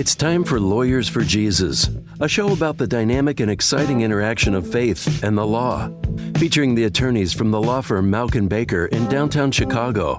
It's 0.00 0.14
time 0.14 0.44
for 0.44 0.58
Lawyers 0.58 1.10
for 1.10 1.20
Jesus, 1.20 1.90
a 2.20 2.26
show 2.26 2.54
about 2.54 2.78
the 2.78 2.86
dynamic 2.86 3.38
and 3.38 3.50
exciting 3.50 4.00
interaction 4.00 4.54
of 4.54 4.66
faith 4.66 5.22
and 5.22 5.36
the 5.36 5.46
law, 5.46 5.90
featuring 6.38 6.74
the 6.74 6.84
attorneys 6.84 7.34
from 7.34 7.50
the 7.50 7.60
law 7.60 7.82
firm 7.82 8.10
Mauck 8.10 8.48
Baker 8.48 8.86
in 8.86 9.06
downtown 9.10 9.50
Chicago. 9.50 10.18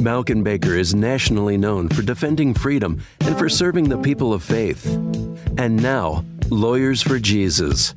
Mauck 0.00 0.42
Baker 0.42 0.76
is 0.76 0.94
nationally 0.94 1.58
known 1.58 1.90
for 1.90 2.00
defending 2.00 2.54
freedom 2.54 3.02
and 3.20 3.38
for 3.38 3.50
serving 3.50 3.90
the 3.90 3.98
people 3.98 4.32
of 4.32 4.42
faith. 4.42 4.86
And 5.58 5.76
now, 5.82 6.24
Lawyers 6.48 7.02
for 7.02 7.18
Jesus. 7.18 7.94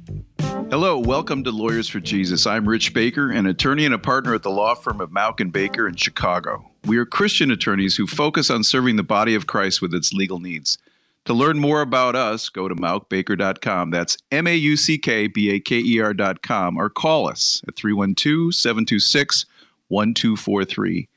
Hello, 0.69 0.99
welcome 0.99 1.45
to 1.45 1.51
Lawyers 1.51 1.87
for 1.87 2.01
Jesus. 2.01 2.45
I'm 2.45 2.67
Rich 2.67 2.93
Baker, 2.93 3.31
an 3.31 3.45
attorney 3.45 3.85
and 3.85 3.95
a 3.95 3.99
partner 3.99 4.35
at 4.35 4.43
the 4.43 4.51
law 4.51 4.75
firm 4.75 4.99
of 4.99 5.11
Mauck 5.11 5.49
Baker 5.53 5.87
in 5.87 5.95
Chicago. 5.95 6.69
We 6.85 6.97
are 6.97 7.05
Christian 7.05 7.51
attorneys 7.51 7.95
who 7.95 8.05
focus 8.05 8.49
on 8.49 8.65
serving 8.65 8.97
the 8.97 9.03
body 9.03 9.33
of 9.33 9.47
Christ 9.47 9.81
with 9.81 9.93
its 9.93 10.11
legal 10.11 10.39
needs. 10.39 10.77
To 11.25 11.33
learn 11.33 11.57
more 11.57 11.81
about 11.81 12.15
us, 12.15 12.49
go 12.49 12.67
to 12.67 12.75
mauckbaker.com. 12.75 13.89
That's 13.89 14.17
M 14.31 14.45
A 14.45 14.55
U 14.55 14.77
C 14.77 14.99
K 14.99 15.25
B 15.25 15.49
A 15.49 15.59
K 15.59 15.79
E 15.79 15.99
R.com 15.99 16.77
or 16.77 16.89
call 16.89 17.27
us 17.27 17.63
at 17.67 17.75
312 17.75 18.53
726 18.53 19.47
1243. 19.87 21.09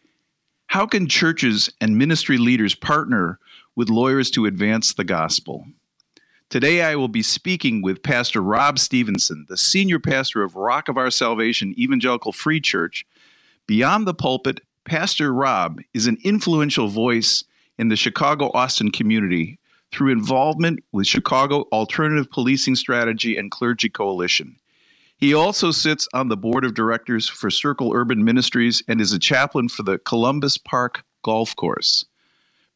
How 0.68 0.86
can 0.86 1.08
churches 1.08 1.70
and 1.80 1.98
ministry 1.98 2.38
leaders 2.38 2.74
partner 2.74 3.38
with 3.76 3.90
lawyers 3.90 4.30
to 4.30 4.46
advance 4.46 4.94
the 4.94 5.04
gospel? 5.04 5.66
Today, 6.48 6.80
I 6.80 6.96
will 6.96 7.08
be 7.08 7.22
speaking 7.22 7.82
with 7.82 8.02
Pastor 8.02 8.40
Rob 8.40 8.78
Stevenson, 8.78 9.44
the 9.50 9.58
senior 9.58 9.98
pastor 9.98 10.42
of 10.42 10.56
Rock 10.56 10.88
of 10.88 10.96
Our 10.96 11.10
Salvation 11.10 11.74
Evangelical 11.78 12.32
Free 12.32 12.60
Church. 12.62 13.06
Beyond 13.66 14.06
the 14.06 14.14
pulpit, 14.14 14.60
Pastor 14.86 15.34
Rob 15.34 15.80
is 15.92 16.06
an 16.06 16.16
influential 16.24 16.88
voice 16.88 17.44
in 17.76 17.88
the 17.88 17.96
Chicago 17.96 18.50
Austin 18.54 18.90
community 18.90 19.58
through 19.92 20.12
involvement 20.12 20.80
with 20.92 21.06
Chicago 21.06 21.62
Alternative 21.72 22.30
Policing 22.30 22.76
Strategy 22.76 23.36
and 23.36 23.50
Clergy 23.50 23.88
Coalition. 23.88 24.56
He 25.16 25.34
also 25.34 25.70
sits 25.72 26.06
on 26.14 26.28
the 26.28 26.36
board 26.36 26.64
of 26.64 26.74
directors 26.74 27.28
for 27.28 27.50
Circle 27.50 27.92
Urban 27.92 28.24
Ministries 28.24 28.82
and 28.86 29.00
is 29.00 29.12
a 29.12 29.18
chaplain 29.18 29.68
for 29.68 29.82
the 29.82 29.98
Columbus 29.98 30.58
Park 30.58 31.04
Golf 31.24 31.56
Course. 31.56 32.04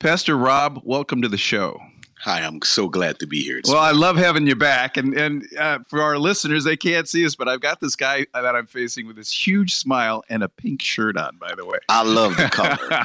Pastor 0.01 0.37
Rob, 0.37 0.81
welcome 0.83 1.23
to 1.23 1.29
the 1.29 1.37
show. 1.37 1.79
Hi, 2.23 2.39
I'm 2.39 2.63
so 2.63 2.89
glad 2.89 3.19
to 3.19 3.27
be 3.27 3.43
here. 3.43 3.61
Well, 3.67 3.79
I 3.79 3.91
love 3.91 4.17
having 4.17 4.47
you 4.47 4.55
back, 4.55 4.97
and 4.97 5.13
and 5.13 5.45
uh, 5.59 5.81
for 5.89 6.01
our 6.01 6.19
listeners, 6.19 6.63
they 6.63 6.77
can't 6.77 7.09
see 7.09 7.27
us, 7.27 7.35
but 7.35 7.49
I've 7.49 7.61
got 7.61 7.81
this 7.81 7.97
guy 7.97 8.27
that 8.33 8.55
I'm 8.55 8.69
facing 8.69 9.09
with 9.09 9.17
this 9.17 9.33
huge 9.33 9.75
smile 9.75 10.23
and 10.29 10.45
a 10.45 10.49
pink 10.49 10.83
shirt 10.83 11.17
on. 11.17 11.37
By 11.39 11.53
the 11.57 11.67
way, 11.67 11.79
I 11.89 12.05
love 12.05 12.37
the 12.37 12.49
color. 12.49 13.05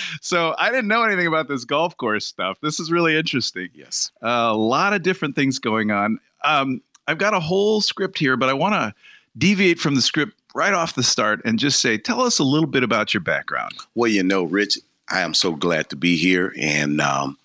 so 0.20 0.54
I 0.58 0.70
didn't 0.70 0.88
know 0.88 1.02
anything 1.02 1.26
about 1.26 1.48
this 1.48 1.64
golf 1.64 1.96
course 1.96 2.26
stuff. 2.26 2.58
This 2.60 2.78
is 2.78 2.92
really 2.92 3.16
interesting. 3.16 3.70
Yes, 3.72 4.12
uh, 4.22 4.50
a 4.52 4.54
lot 4.54 4.92
of 4.92 5.02
different 5.02 5.34
things 5.34 5.58
going 5.58 5.90
on. 5.90 6.20
Um, 6.44 6.82
I've 7.06 7.18
got 7.18 7.32
a 7.32 7.40
whole 7.40 7.80
script 7.80 8.18
here, 8.18 8.36
but 8.36 8.50
I 8.50 8.52
want 8.52 8.74
to 8.74 8.92
deviate 9.38 9.78
from 9.78 9.94
the 9.94 10.02
script 10.02 10.34
right 10.54 10.74
off 10.74 10.94
the 10.94 11.02
start 11.02 11.40
and 11.46 11.58
just 11.58 11.80
say, 11.80 11.96
tell 11.96 12.20
us 12.20 12.38
a 12.38 12.44
little 12.44 12.68
bit 12.68 12.82
about 12.82 13.14
your 13.14 13.22
background. 13.22 13.72
Well, 13.94 14.10
you 14.10 14.22
know, 14.22 14.42
Rich, 14.42 14.78
I 15.08 15.22
am 15.22 15.32
so 15.32 15.54
glad 15.54 15.88
to 15.88 15.96
be 15.96 16.18
here, 16.18 16.52
and. 16.58 17.00
Um, 17.00 17.38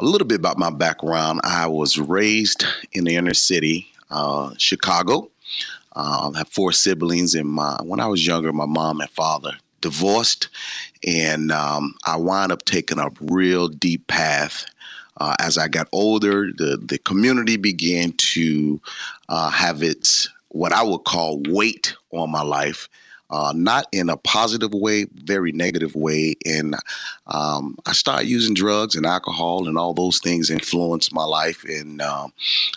a 0.00 0.04
little 0.04 0.26
bit 0.26 0.38
about 0.38 0.58
my 0.58 0.70
background. 0.70 1.40
I 1.44 1.66
was 1.66 1.98
raised 1.98 2.64
in 2.92 3.04
the 3.04 3.16
inner 3.16 3.34
city, 3.34 3.86
uh, 4.10 4.54
Chicago. 4.56 5.30
Uh, 5.94 6.30
I 6.34 6.38
have 6.38 6.48
four 6.48 6.72
siblings, 6.72 7.34
and 7.34 7.48
my 7.48 7.78
when 7.82 8.00
I 8.00 8.06
was 8.06 8.26
younger, 8.26 8.52
my 8.52 8.66
mom 8.66 9.00
and 9.00 9.10
father 9.10 9.52
divorced, 9.82 10.48
and 11.06 11.52
um, 11.52 11.94
I 12.06 12.16
wound 12.16 12.50
up 12.50 12.64
taking 12.64 12.98
a 12.98 13.10
real 13.20 13.68
deep 13.68 14.06
path. 14.06 14.64
Uh, 15.20 15.34
as 15.38 15.58
I 15.58 15.68
got 15.68 15.88
older, 15.92 16.50
the 16.50 16.78
the 16.82 16.98
community 16.98 17.58
began 17.58 18.12
to 18.12 18.80
uh, 19.28 19.50
have 19.50 19.82
its 19.82 20.28
what 20.48 20.72
I 20.72 20.82
would 20.82 21.04
call 21.04 21.42
weight 21.48 21.94
on 22.12 22.30
my 22.30 22.42
life 22.42 22.88
uh, 23.30 23.52
not 23.54 23.86
in 23.92 24.10
a 24.10 24.16
positive 24.16 24.74
way, 24.74 25.06
very 25.14 25.52
negative 25.52 25.94
way. 25.94 26.34
And 26.44 26.74
um, 27.26 27.76
I 27.86 27.92
started 27.92 28.28
using 28.28 28.54
drugs 28.54 28.96
and 28.96 29.06
alcohol, 29.06 29.68
and 29.68 29.78
all 29.78 29.94
those 29.94 30.18
things 30.18 30.50
influenced 30.50 31.14
my 31.14 31.24
life. 31.24 31.64
And 31.64 32.02
um, 32.02 32.32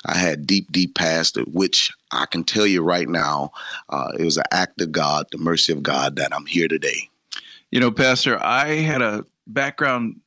I 0.06 0.18
had 0.18 0.46
deep, 0.47 0.72
deep 0.72 0.96
past, 0.96 1.38
which 1.47 1.91
I 2.12 2.25
can 2.25 2.44
tell 2.44 2.68
you 2.68 2.84
right 2.84 3.09
now, 3.09 3.52
uh, 3.90 4.12
it 4.18 4.24
was 4.24 4.38
an 4.38 4.44
act 4.52 4.81
of 4.81 4.91
God, 4.91 5.25
the 5.31 5.38
mercy 5.38 5.74
of 5.74 5.84
God, 5.84 6.16
that 6.18 6.34
I'm 6.34 6.46
here 6.46 6.68
today. 6.68 7.09
You 7.72 7.80
know, 7.80 7.91
Pastor, 7.91 8.41
I 8.44 8.75
had 8.75 9.02
a 9.02 9.25
background 9.47 10.20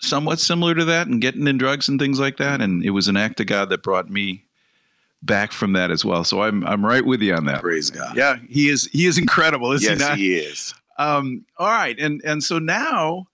somewhat 0.00 0.40
similar 0.40 0.74
to 0.74 0.84
that 0.86 1.06
and 1.06 1.20
getting 1.20 1.46
in 1.46 1.58
drugs 1.58 1.88
and 1.88 2.00
things 2.00 2.20
like 2.20 2.36
that. 2.38 2.60
And 2.60 2.84
it 2.84 2.90
was 2.90 3.08
an 3.08 3.16
act 3.16 3.40
of 3.40 3.46
God 3.46 3.70
that 3.70 3.82
brought 3.82 4.10
me 4.10 4.44
back 5.22 5.52
from 5.52 5.72
that 5.72 5.90
as 5.90 6.04
well. 6.04 6.24
So 6.24 6.42
I'm 6.42 6.64
I'm 6.66 6.84
right 6.84 7.04
with 7.04 7.20
you 7.22 7.34
on 7.34 7.44
that. 7.46 7.60
Praise 7.60 7.90
God. 7.90 8.16
Yeah, 8.16 8.36
he 8.48 8.68
is 8.68 8.88
he 8.92 9.06
is 9.06 9.18
incredible, 9.18 9.72
is 9.72 9.82
yes, 9.82 9.98
he 9.98 10.08
not? 10.08 10.18
he 10.18 10.36
is. 10.36 10.74
Um, 10.98 11.44
all 11.58 11.68
right, 11.68 11.98
and 11.98 12.20
and 12.24 12.42
so 12.42 12.58
now 12.58 13.26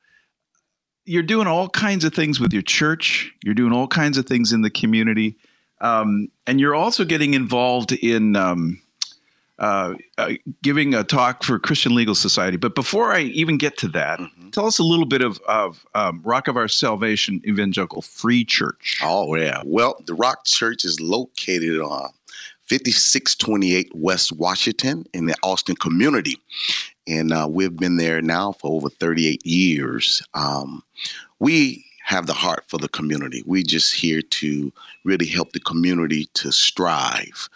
you're 1.07 1.23
doing 1.23 1.47
all 1.47 1.69
kinds 1.69 2.05
of 2.05 2.15
things 2.15 2.41
with 2.41 2.53
your 2.53 2.63
church. 2.63 3.33
You're 3.45 3.55
doing 3.55 3.73
all 3.73 3.89
kinds 3.89 4.19
of 4.19 4.27
things 4.27 4.53
in 4.53 4.63
the 4.63 4.71
community, 4.71 5.37
um, 5.81 6.29
and 6.47 6.61
you're 6.61 6.75
also 6.75 7.05
getting 7.05 7.35
involved 7.35 7.93
in 7.93 8.37
um, 8.37 8.81
uh, 9.59 9.95
uh, 10.19 10.33
giving 10.63 10.95
a 10.95 11.05
talk 11.05 11.45
for 11.45 11.59
Christian 11.59 11.95
Legal 11.95 12.15
Society. 12.15 12.57
But 12.57 12.75
before 12.75 13.13
I 13.13 13.21
even 13.21 13.57
get 13.57 13.79
to 13.79 13.89
that, 13.89 14.19
mm-hmm. 14.19 14.51
tell 14.51 14.67
us 14.67 14.79
a 14.79 14.83
little 14.83 15.07
bit 15.07 15.23
of, 15.23 15.39
of 15.47 15.87
um, 15.95 16.21
Rock 16.25 16.49
of 16.49 16.57
Our 16.57 16.69
Salvation 16.69 17.41
Evangelical 17.47 18.03
Free 18.03 18.45
Church. 18.45 19.01
Oh, 19.03 19.35
yeah. 19.37 19.63
Well, 19.65 20.03
the 20.07 20.15
Rock 20.15 20.45
Church 20.45 20.85
is 20.85 21.01
located 21.01 21.81
on 21.81 22.11
5628 22.65 23.93
West 23.95 24.33
Washington 24.33 25.05
in 25.13 25.27
the 25.27 25.37
Austin 25.43 25.77
community. 25.77 26.39
And 27.07 27.33
uh, 27.33 27.47
we've 27.51 27.77
been 27.77 27.97
there 27.97 28.23
now 28.23 28.53
for 28.53 28.73
over 28.73 28.89
38 28.89 29.45
years. 29.45 30.23
Um, 30.33 30.83
we 31.39 31.85
have 32.05 32.27
the 32.27 32.35
heart 32.35 32.65
for 32.69 32.79
the 32.79 32.89
community. 32.89 33.43
We're 33.47 33.63
just 33.63 33.95
here 33.95 34.21
to 34.23 34.73
really 35.05 35.27
help 35.27 35.53
the 35.53 35.61
community 35.61 36.27
to 36.35 36.53
strive. 36.53 37.49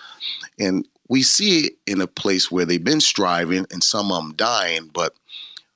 And 0.59 0.87
we 1.09 1.23
see 1.23 1.67
it 1.67 1.73
in 1.87 2.01
a 2.01 2.07
place 2.07 2.51
where 2.51 2.65
they've 2.65 2.83
been 2.83 3.01
striving 3.01 3.67
and 3.71 3.83
some 3.83 4.13
of 4.13 4.23
them 4.23 4.35
dying, 4.37 4.91
but 4.93 5.15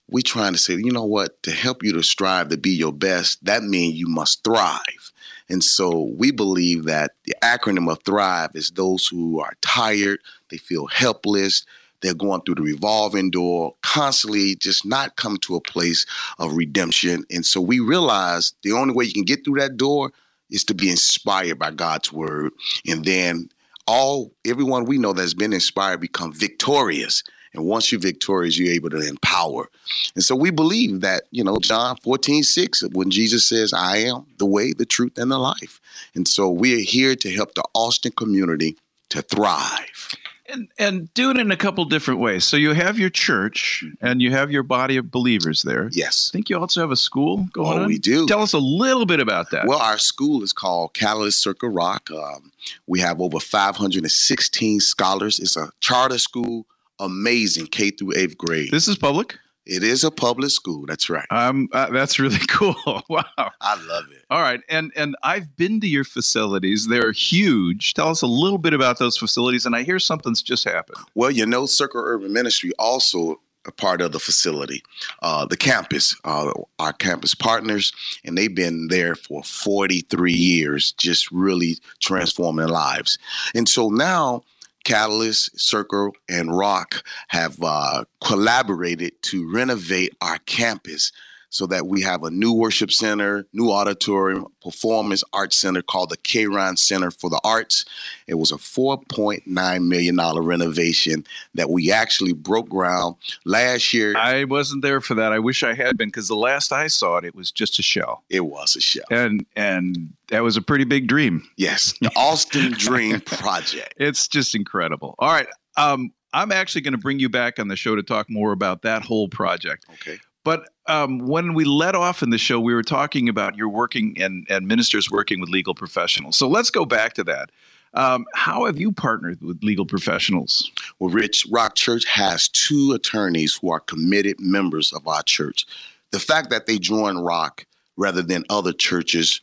we 0.08 0.22
trying 0.22 0.52
to 0.52 0.58
say, 0.58 0.74
you 0.74 0.92
know 0.92 1.04
what, 1.04 1.42
to 1.42 1.50
help 1.50 1.82
you 1.82 1.92
to 1.94 2.02
strive 2.02 2.48
to 2.48 2.58
be 2.58 2.70
your 2.70 2.92
best, 2.92 3.42
that 3.44 3.62
means 3.62 3.94
you 3.94 4.08
must 4.08 4.44
thrive. 4.44 5.12
And 5.48 5.64
so 5.64 6.12
we 6.16 6.30
believe 6.30 6.84
that 6.84 7.12
the 7.24 7.34
acronym 7.42 7.90
of 7.90 8.02
thrive 8.04 8.50
is 8.54 8.70
those 8.70 9.06
who 9.06 9.40
are 9.40 9.54
tired, 9.62 10.20
they 10.50 10.58
feel 10.58 10.86
helpless, 10.86 11.64
they're 12.02 12.14
going 12.14 12.42
through 12.42 12.56
the 12.56 12.62
revolving 12.62 13.30
door, 13.30 13.74
constantly 13.82 14.56
just 14.56 14.84
not 14.84 15.16
come 15.16 15.36
to 15.38 15.56
a 15.56 15.60
place 15.60 16.04
of 16.38 16.52
redemption. 16.54 17.24
And 17.30 17.46
so 17.46 17.60
we 17.60 17.80
realize 17.80 18.52
the 18.62 18.72
only 18.72 18.92
way 18.92 19.04
you 19.04 19.12
can 19.12 19.24
get 19.24 19.44
through 19.44 19.60
that 19.60 19.76
door 19.76 20.12
is 20.50 20.64
to 20.64 20.74
be 20.74 20.90
inspired 20.90 21.58
by 21.58 21.70
God's 21.70 22.12
word. 22.12 22.52
And 22.86 23.04
then 23.04 23.48
all 23.86 24.32
everyone 24.46 24.84
we 24.84 24.98
know 24.98 25.12
that's 25.12 25.34
been 25.34 25.52
inspired 25.52 26.00
become 26.00 26.32
victorious. 26.32 27.22
And 27.54 27.66
once 27.66 27.92
you're 27.92 28.00
victorious, 28.00 28.58
you're 28.58 28.72
able 28.72 28.90
to 28.90 29.06
empower. 29.06 29.68
And 30.14 30.24
so 30.24 30.34
we 30.34 30.50
believe 30.50 31.02
that, 31.02 31.24
you 31.30 31.44
know, 31.44 31.58
John 31.58 31.96
14, 32.02 32.42
6, 32.42 32.84
when 32.92 33.10
Jesus 33.10 33.46
says, 33.46 33.74
I 33.74 33.98
am 33.98 34.24
the 34.38 34.46
way, 34.46 34.72
the 34.72 34.86
truth, 34.86 35.18
and 35.18 35.30
the 35.30 35.38
life. 35.38 35.80
And 36.14 36.26
so 36.26 36.48
we 36.48 36.74
are 36.74 36.84
here 36.84 37.14
to 37.14 37.30
help 37.30 37.54
the 37.54 37.64
Austin 37.74 38.12
community 38.12 38.78
to 39.10 39.20
thrive 39.20 40.16
and 40.52 40.68
and 40.78 41.12
do 41.14 41.30
it 41.30 41.38
in 41.38 41.50
a 41.50 41.56
couple 41.56 41.84
different 41.84 42.20
ways. 42.20 42.44
So 42.44 42.56
you 42.56 42.72
have 42.72 42.98
your 42.98 43.10
church 43.10 43.84
and 44.00 44.20
you 44.20 44.30
have 44.30 44.50
your 44.50 44.62
body 44.62 44.96
of 44.96 45.10
believers 45.10 45.62
there. 45.62 45.88
Yes. 45.92 46.30
I 46.30 46.32
think 46.32 46.50
you 46.50 46.58
also 46.58 46.80
have 46.80 46.90
a 46.90 46.96
school 46.96 47.48
going 47.52 47.72
on? 47.72 47.78
oh, 47.78 47.82
on. 47.82 47.88
we 47.88 47.98
do. 47.98 48.26
Tell 48.26 48.42
us 48.42 48.52
a 48.52 48.58
little 48.58 49.06
bit 49.06 49.20
about 49.20 49.50
that. 49.50 49.66
Well, 49.66 49.78
our 49.78 49.98
school 49.98 50.42
is 50.42 50.52
called 50.52 50.94
Catalyst 50.94 51.42
Circle 51.42 51.70
Rock. 51.70 52.10
Um, 52.10 52.52
we 52.86 53.00
have 53.00 53.20
over 53.20 53.40
516 53.40 54.80
scholars. 54.80 55.38
It's 55.38 55.56
a 55.56 55.70
charter 55.80 56.18
school, 56.18 56.66
amazing 56.98 57.66
K 57.66 57.90
through 57.90 58.14
eighth 58.16 58.38
grade. 58.38 58.70
This 58.70 58.88
is 58.88 58.96
public. 58.96 59.38
It 59.64 59.84
is 59.84 60.02
a 60.02 60.10
public 60.10 60.50
school. 60.50 60.86
That's 60.86 61.08
right. 61.08 61.26
Um, 61.30 61.68
uh, 61.72 61.90
that's 61.90 62.18
really 62.18 62.38
cool. 62.48 62.74
wow, 63.08 63.24
I 63.38 63.86
love 63.86 64.04
it. 64.10 64.24
All 64.30 64.40
right, 64.40 64.60
and 64.68 64.92
and 64.96 65.16
I've 65.22 65.56
been 65.56 65.80
to 65.80 65.86
your 65.86 66.04
facilities. 66.04 66.88
They're 66.88 67.12
huge. 67.12 67.94
Tell 67.94 68.08
us 68.08 68.22
a 68.22 68.26
little 68.26 68.58
bit 68.58 68.74
about 68.74 68.98
those 68.98 69.16
facilities. 69.16 69.66
And 69.66 69.76
I 69.76 69.82
hear 69.82 69.98
something's 69.98 70.42
just 70.42 70.64
happened. 70.64 70.98
Well, 71.14 71.30
you 71.30 71.46
know, 71.46 71.66
Circle 71.66 72.02
Urban 72.04 72.32
Ministry 72.32 72.72
also 72.78 73.40
a 73.66 73.72
part 73.72 74.00
of 74.00 74.12
the 74.12 74.18
facility, 74.18 74.82
uh, 75.22 75.46
the 75.46 75.56
campus, 75.56 76.16
uh, 76.24 76.52
our 76.78 76.92
campus 76.92 77.34
partners, 77.34 77.92
and 78.24 78.36
they've 78.36 78.54
been 78.54 78.88
there 78.88 79.14
for 79.14 79.42
43 79.44 80.32
years, 80.32 80.92
just 80.92 81.30
really 81.30 81.78
transforming 82.00 82.68
lives. 82.68 83.18
And 83.54 83.68
so 83.68 83.88
now 83.88 84.42
Catalyst, 84.84 85.58
Circle, 85.60 86.12
and 86.28 86.56
Rock 86.56 87.02
have 87.28 87.56
uh, 87.62 88.04
collaborated 88.22 89.12
to 89.22 89.50
renovate 89.52 90.14
our 90.20 90.38
campus 90.46 91.12
so 91.52 91.66
that 91.66 91.86
we 91.86 92.00
have 92.00 92.24
a 92.24 92.30
new 92.30 92.50
worship 92.50 92.90
center, 92.90 93.46
new 93.52 93.70
auditorium, 93.70 94.46
performance 94.62 95.22
arts 95.34 95.58
center 95.58 95.82
called 95.82 96.08
the 96.08 96.16
Kron 96.16 96.78
Center 96.78 97.10
for 97.10 97.28
the 97.28 97.40
Arts. 97.44 97.84
It 98.26 98.34
was 98.36 98.50
a 98.50 98.56
$4.9 98.56 99.86
million 99.86 100.16
renovation 100.16 101.26
that 101.54 101.68
we 101.68 101.92
actually 101.92 102.32
broke 102.32 102.70
ground 102.70 103.16
last 103.44 103.92
year. 103.92 104.16
I 104.16 104.44
wasn't 104.44 104.80
there 104.80 105.02
for 105.02 105.14
that. 105.14 105.32
I 105.32 105.38
wish 105.40 105.62
I 105.62 105.74
had 105.74 105.98
been 105.98 106.08
because 106.08 106.26
the 106.26 106.34
last 106.34 106.72
I 106.72 106.86
saw 106.86 107.18
it, 107.18 107.26
it 107.26 107.34
was 107.34 107.52
just 107.52 107.78
a 107.78 107.82
shell. 107.82 108.24
It 108.30 108.46
was 108.46 108.74
a 108.74 108.80
shell. 108.80 109.04
And 109.10 109.44
and 109.54 110.14
that 110.28 110.42
was 110.42 110.56
a 110.56 110.62
pretty 110.62 110.84
big 110.84 111.06
dream. 111.06 111.46
Yes, 111.58 111.92
the 112.00 112.10
Austin 112.16 112.72
Dream 112.78 113.20
Project. 113.20 113.92
It's 113.98 114.26
just 114.26 114.54
incredible. 114.54 115.14
All 115.18 115.30
right. 115.30 115.48
Um, 115.76 116.12
I'm 116.32 116.50
actually 116.50 116.80
going 116.80 116.92
to 116.92 116.98
bring 116.98 117.18
you 117.18 117.28
back 117.28 117.58
on 117.58 117.68
the 117.68 117.76
show 117.76 117.94
to 117.94 118.02
talk 118.02 118.30
more 118.30 118.52
about 118.52 118.82
that 118.82 119.02
whole 119.02 119.28
project. 119.28 119.84
Okay. 119.92 120.18
But 120.44 120.68
um, 120.86 121.20
when 121.20 121.54
we 121.54 121.64
let 121.64 121.94
off 121.94 122.22
in 122.22 122.30
the 122.30 122.38
show, 122.38 122.58
we 122.60 122.74
were 122.74 122.82
talking 122.82 123.28
about 123.28 123.56
your 123.56 123.68
working 123.68 124.20
and, 124.20 124.46
and 124.50 124.66
ministers 124.66 125.10
working 125.10 125.40
with 125.40 125.48
legal 125.48 125.74
professionals. 125.74 126.36
So 126.36 126.48
let's 126.48 126.70
go 126.70 126.84
back 126.84 127.14
to 127.14 127.24
that. 127.24 127.50
Um, 127.94 128.24
how 128.34 128.64
have 128.64 128.80
you 128.80 128.90
partnered 128.90 129.40
with 129.42 129.62
legal 129.62 129.84
professionals? 129.84 130.70
Well, 130.98 131.10
Rich 131.10 131.46
Rock 131.50 131.74
Church 131.74 132.06
has 132.06 132.48
two 132.48 132.92
attorneys 132.92 133.54
who 133.60 133.70
are 133.70 133.80
committed 133.80 134.40
members 134.40 134.92
of 134.92 135.06
our 135.06 135.22
church. 135.22 135.66
The 136.10 136.18
fact 136.18 136.50
that 136.50 136.66
they 136.66 136.78
join 136.78 137.18
Rock 137.18 137.66
rather 137.96 138.22
than 138.22 138.44
other 138.48 138.72
churches 138.72 139.40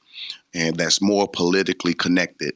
and 0.53 0.75
that's 0.75 1.01
more 1.01 1.27
politically 1.27 1.93
connected 1.93 2.55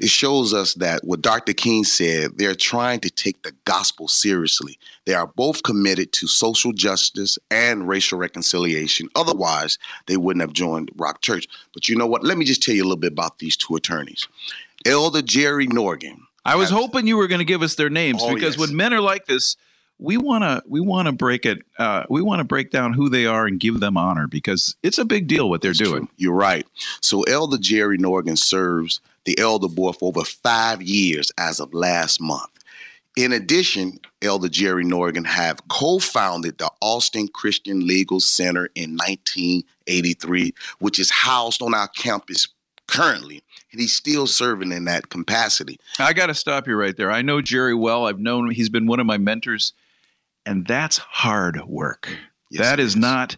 it 0.00 0.08
shows 0.10 0.54
us 0.54 0.74
that 0.74 1.02
what 1.04 1.22
Dr. 1.22 1.52
King 1.52 1.84
said, 1.84 2.38
they're 2.38 2.54
trying 2.54 3.00
to 3.00 3.10
take 3.10 3.42
the 3.42 3.52
gospel 3.64 4.06
seriously. 4.08 4.78
They 5.06 5.14
are 5.14 5.26
both 5.26 5.62
committed 5.62 6.12
to 6.12 6.26
social 6.26 6.72
justice 6.72 7.38
and 7.50 7.88
racial 7.88 8.18
reconciliation. 8.18 9.08
Otherwise, 9.16 9.78
they 10.06 10.16
wouldn't 10.16 10.42
have 10.42 10.52
joined 10.52 10.90
Rock 10.96 11.20
Church. 11.20 11.48
But 11.74 11.88
you 11.88 11.96
know 11.96 12.06
what? 12.06 12.22
Let 12.22 12.38
me 12.38 12.44
just 12.44 12.62
tell 12.62 12.74
you 12.74 12.82
a 12.82 12.84
little 12.84 12.96
bit 12.96 13.12
about 13.12 13.38
these 13.38 13.56
two 13.56 13.74
attorneys. 13.76 14.28
Elder 14.86 15.22
Jerry 15.22 15.66
Norgan. 15.66 16.18
I 16.44 16.54
was 16.54 16.70
hoping 16.70 17.06
you 17.06 17.16
were 17.16 17.26
going 17.26 17.40
to 17.40 17.44
give 17.44 17.62
us 17.62 17.74
their 17.74 17.90
names 17.90 18.22
Oh, 18.22 18.32
because 18.34 18.56
yes. 18.56 18.58
when 18.68 18.76
men 18.76 18.94
are 18.94 19.00
like 19.00 19.26
this, 19.26 19.56
we 19.98 20.16
want 20.16 20.44
to 20.44 20.62
we 20.68 20.80
want 20.80 21.06
to 21.06 21.12
break 21.12 21.44
it. 21.46 21.62
Uh, 21.78 22.04
we 22.08 22.22
want 22.22 22.38
to 22.40 22.44
break 22.44 22.70
down 22.70 22.92
who 22.92 23.08
they 23.08 23.26
are 23.26 23.46
and 23.46 23.58
give 23.60 23.80
them 23.80 23.96
honor 23.96 24.26
because 24.26 24.76
it's 24.82 24.98
a 24.98 25.04
big 25.04 25.26
deal 25.26 25.48
what 25.50 25.60
they're 25.60 25.72
It's 25.72 25.80
doing. 25.80 26.06
true. 26.06 26.14
You're 26.16 26.34
right. 26.34 26.66
So 27.00 27.22
Elder 27.24 27.58
Jerry 27.58 27.98
Norgan 27.98 28.38
serves 28.38 29.00
the 29.24 29.38
elder 29.38 29.68
board 29.68 29.96
for 29.96 30.08
over 30.08 30.24
five 30.24 30.80
years 30.82 31.30
as 31.38 31.60
of 31.60 31.74
last 31.74 32.20
month. 32.20 32.50
In 33.16 33.32
addition, 33.32 33.98
Elder 34.22 34.48
Jerry 34.48 34.84
Norgan 34.84 35.26
have 35.26 35.66
co-founded 35.68 36.58
the 36.58 36.70
Austin 36.80 37.26
Christian 37.26 37.84
Legal 37.86 38.20
Center 38.20 38.68
in 38.76 38.96
1983, 38.96 40.54
which 40.78 40.98
is 40.98 41.10
housed 41.10 41.60
on 41.62 41.74
our 41.74 41.88
campus 41.88 42.46
currently, 42.86 43.42
and 43.72 43.80
he's 43.80 43.94
still 43.94 44.26
serving 44.26 44.72
in 44.72 44.84
that 44.84 45.08
capacity. 45.10 45.78
I 45.98 46.12
got 46.12 46.26
to 46.26 46.34
stop 46.34 46.66
you 46.68 46.76
right 46.76 46.96
there. 46.96 47.10
I 47.10 47.22
know 47.22 47.40
Jerry 47.42 47.74
well. 47.74 48.06
I've 48.06 48.20
known 48.20 48.46
him. 48.46 48.54
He's 48.54 48.68
been 48.68 48.86
one 48.86 49.00
of 49.00 49.06
my 49.06 49.18
mentors, 49.18 49.72
and 50.48 50.66
that's 50.66 50.96
hard 50.96 51.62
work. 51.66 52.08
Yes, 52.50 52.62
that 52.62 52.80
it 52.80 52.82
is 52.82 52.96
not 52.96 53.36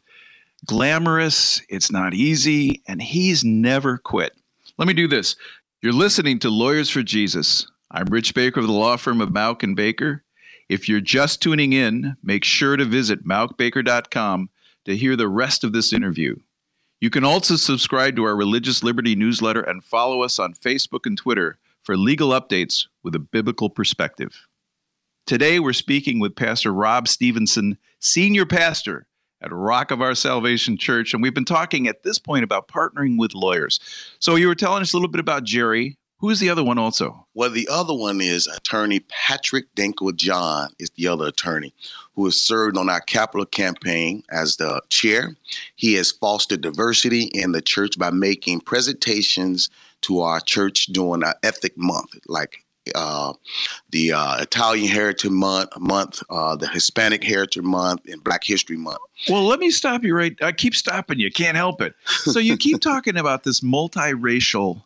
glamorous. 0.64 1.60
It's 1.68 1.90
not 1.90 2.14
easy, 2.14 2.82
and 2.86 3.02
he's 3.02 3.42
never 3.42 3.98
quit. 3.98 4.32
Let 4.78 4.86
me 4.86 4.94
do 4.94 5.08
this. 5.08 5.34
You're 5.82 5.92
listening 5.92 6.38
to 6.38 6.50
Lawyers 6.50 6.88
for 6.88 7.02
Jesus. 7.02 7.66
I'm 7.90 8.06
Rich 8.06 8.32
Baker 8.34 8.60
of 8.60 8.66
the 8.66 8.72
law 8.72 8.96
firm 8.96 9.20
of 9.20 9.30
Mauck 9.30 9.64
and 9.64 9.74
Baker. 9.74 10.22
If 10.68 10.88
you're 10.88 11.00
just 11.00 11.42
tuning 11.42 11.72
in, 11.72 12.16
make 12.22 12.44
sure 12.44 12.76
to 12.76 12.84
visit 12.84 13.26
mauckbaker.com 13.26 14.48
to 14.84 14.96
hear 14.96 15.16
the 15.16 15.28
rest 15.28 15.64
of 15.64 15.72
this 15.72 15.92
interview. 15.92 16.36
You 17.00 17.10
can 17.10 17.24
also 17.24 17.56
subscribe 17.56 18.14
to 18.16 18.24
our 18.24 18.36
Religious 18.36 18.84
Liberty 18.84 19.16
newsletter 19.16 19.62
and 19.62 19.82
follow 19.82 20.22
us 20.22 20.38
on 20.38 20.54
Facebook 20.54 21.06
and 21.06 21.18
Twitter 21.18 21.58
for 21.82 21.96
legal 21.96 22.28
updates 22.30 22.86
with 23.02 23.16
a 23.16 23.18
biblical 23.18 23.68
perspective. 23.68 24.46
Today, 25.30 25.60
we're 25.60 25.72
speaking 25.74 26.18
with 26.18 26.34
Pastor 26.34 26.72
Rob 26.72 27.06
Stevenson, 27.06 27.78
Senior 28.00 28.44
Pastor 28.44 29.06
at 29.40 29.52
Rock 29.52 29.92
of 29.92 30.02
Our 30.02 30.16
Salvation 30.16 30.76
Church, 30.76 31.14
and 31.14 31.22
we've 31.22 31.32
been 31.32 31.44
talking 31.44 31.86
at 31.86 32.02
this 32.02 32.18
point 32.18 32.42
about 32.42 32.66
partnering 32.66 33.16
with 33.16 33.32
lawyers. 33.32 33.78
So, 34.18 34.34
you 34.34 34.48
were 34.48 34.56
telling 34.56 34.82
us 34.82 34.92
a 34.92 34.96
little 34.96 35.08
bit 35.08 35.20
about 35.20 35.44
Jerry. 35.44 35.96
Who's 36.18 36.40
the 36.40 36.50
other 36.50 36.64
one 36.64 36.78
also? 36.78 37.28
Well, 37.32 37.50
the 37.50 37.68
other 37.70 37.94
one 37.94 38.20
is 38.20 38.48
attorney 38.48 39.04
Patrick 39.08 39.72
Denko 39.76 40.16
John 40.16 40.70
is 40.80 40.90
the 40.96 41.06
other 41.06 41.28
attorney 41.28 41.72
who 42.16 42.24
has 42.24 42.34
served 42.34 42.76
on 42.76 42.90
our 42.90 43.00
capital 43.00 43.46
campaign 43.46 44.24
as 44.32 44.56
the 44.56 44.82
chair. 44.88 45.36
He 45.76 45.94
has 45.94 46.10
fostered 46.10 46.62
diversity 46.62 47.30
in 47.32 47.52
the 47.52 47.62
church 47.62 47.96
by 47.96 48.10
making 48.10 48.62
presentations 48.62 49.70
to 50.00 50.22
our 50.22 50.40
church 50.40 50.86
during 50.86 51.22
our 51.22 51.36
Ethic 51.44 51.78
Month, 51.78 52.18
like 52.26 52.64
uh, 52.94 53.32
the 53.90 54.12
uh, 54.12 54.42
Italian 54.42 54.88
Heritage 54.88 55.30
Month, 55.30 55.70
month 55.78 56.22
uh, 56.30 56.56
the 56.56 56.68
Hispanic 56.68 57.24
Heritage 57.24 57.62
Month, 57.62 58.02
and 58.06 58.22
Black 58.22 58.44
History 58.44 58.76
Month. 58.76 58.98
Well, 59.28 59.44
let 59.44 59.58
me 59.58 59.70
stop 59.70 60.02
you 60.04 60.16
right. 60.16 60.36
I 60.42 60.52
keep 60.52 60.74
stopping 60.74 61.18
you. 61.18 61.30
Can't 61.30 61.56
help 61.56 61.80
it. 61.80 61.94
So 62.06 62.38
you 62.38 62.56
keep 62.56 62.80
talking 62.80 63.16
about 63.16 63.44
this 63.44 63.60
multiracial 63.60 64.82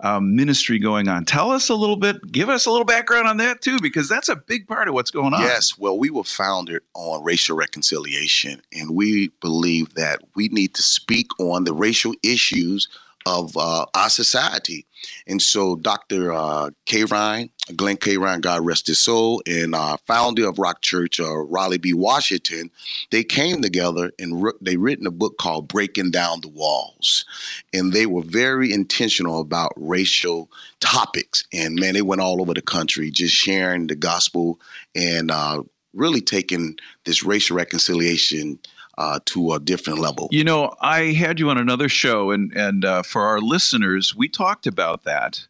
um, 0.00 0.34
ministry 0.34 0.78
going 0.78 1.08
on. 1.08 1.24
Tell 1.24 1.50
us 1.50 1.68
a 1.68 1.74
little 1.74 1.96
bit. 1.96 2.16
Give 2.30 2.48
us 2.48 2.66
a 2.66 2.70
little 2.70 2.84
background 2.84 3.28
on 3.28 3.36
that 3.38 3.60
too, 3.60 3.78
because 3.80 4.08
that's 4.08 4.28
a 4.28 4.36
big 4.36 4.66
part 4.66 4.88
of 4.88 4.94
what's 4.94 5.10
going 5.10 5.32
on. 5.34 5.40
Yes, 5.40 5.78
well, 5.78 5.98
we 5.98 6.10
were 6.10 6.24
founded 6.24 6.82
on 6.94 7.22
racial 7.22 7.56
reconciliation, 7.56 8.60
and 8.72 8.94
we 8.94 9.28
believe 9.40 9.94
that 9.94 10.20
we 10.34 10.48
need 10.48 10.74
to 10.74 10.82
speak 10.82 11.28
on 11.38 11.64
the 11.64 11.72
racial 11.72 12.14
issues 12.22 12.88
of 13.26 13.56
uh, 13.56 13.86
our 13.94 14.10
society. 14.10 14.86
And 15.26 15.40
so, 15.40 15.76
Dr. 15.76 16.32
Uh, 16.32 16.70
Kehrein, 16.86 17.50
Glenn 17.76 17.96
K. 17.96 18.16
Ryan, 18.16 18.40
God 18.40 18.64
rest 18.64 18.86
his 18.86 18.98
soul, 18.98 19.42
and 19.46 19.74
uh, 19.74 19.96
founder 20.06 20.48
of 20.48 20.58
Rock 20.58 20.82
Church, 20.82 21.20
uh, 21.20 21.36
Raleigh 21.36 21.78
B. 21.78 21.92
Washington, 21.94 22.70
they 23.10 23.24
came 23.24 23.62
together 23.62 24.12
and 24.18 24.42
wr- 24.42 24.56
they 24.60 24.76
written 24.76 25.06
a 25.06 25.10
book 25.10 25.36
called 25.38 25.68
Breaking 25.68 26.10
Down 26.10 26.40
the 26.40 26.48
Walls. 26.48 27.24
And 27.72 27.92
they 27.92 28.06
were 28.06 28.22
very 28.22 28.72
intentional 28.72 29.40
about 29.40 29.72
racial 29.76 30.50
topics. 30.80 31.44
And 31.52 31.78
man, 31.78 31.94
they 31.94 32.02
went 32.02 32.20
all 32.20 32.40
over 32.40 32.54
the 32.54 32.62
country 32.62 33.10
just 33.10 33.34
sharing 33.34 33.86
the 33.86 33.96
gospel 33.96 34.60
and 34.94 35.30
uh, 35.30 35.62
really 35.94 36.20
taking 36.20 36.76
this 37.04 37.22
racial 37.22 37.56
reconciliation 37.56 38.58
uh, 38.98 39.20
to 39.26 39.52
a 39.52 39.60
different 39.60 39.98
level. 39.98 40.28
You 40.30 40.44
know, 40.44 40.74
I 40.80 41.12
had 41.12 41.40
you 41.40 41.50
on 41.50 41.58
another 41.58 41.88
show, 41.88 42.30
and 42.30 42.52
and 42.56 42.84
uh, 42.84 43.02
for 43.02 43.22
our 43.22 43.40
listeners, 43.40 44.14
we 44.14 44.28
talked 44.28 44.66
about 44.66 45.04
that. 45.04 45.46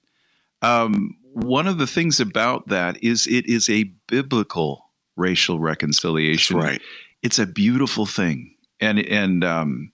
Um, 0.62 1.16
one 1.32 1.66
of 1.66 1.78
the 1.78 1.86
things 1.86 2.20
about 2.20 2.68
that 2.68 3.02
is 3.02 3.26
it 3.26 3.46
is 3.46 3.68
a 3.68 3.84
biblical 4.08 4.90
racial 5.16 5.56
That's 5.56 5.64
reconciliation. 5.64 6.56
right. 6.56 6.80
It's 7.22 7.38
a 7.38 7.46
beautiful 7.46 8.06
thing, 8.06 8.54
and 8.80 8.98
and 8.98 9.44
um, 9.44 9.92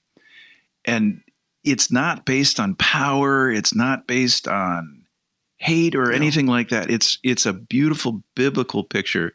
and 0.84 1.22
it's 1.64 1.90
not 1.92 2.24
based 2.24 2.58
on 2.60 2.74
power. 2.76 3.50
It's 3.50 3.74
not 3.74 4.06
based 4.06 4.48
on 4.48 4.99
hate 5.60 5.94
or 5.94 6.10
anything 6.10 6.46
like 6.46 6.70
that. 6.70 6.90
It's 6.90 7.18
it's 7.22 7.46
a 7.46 7.52
beautiful 7.52 8.22
biblical 8.34 8.82
picture, 8.82 9.34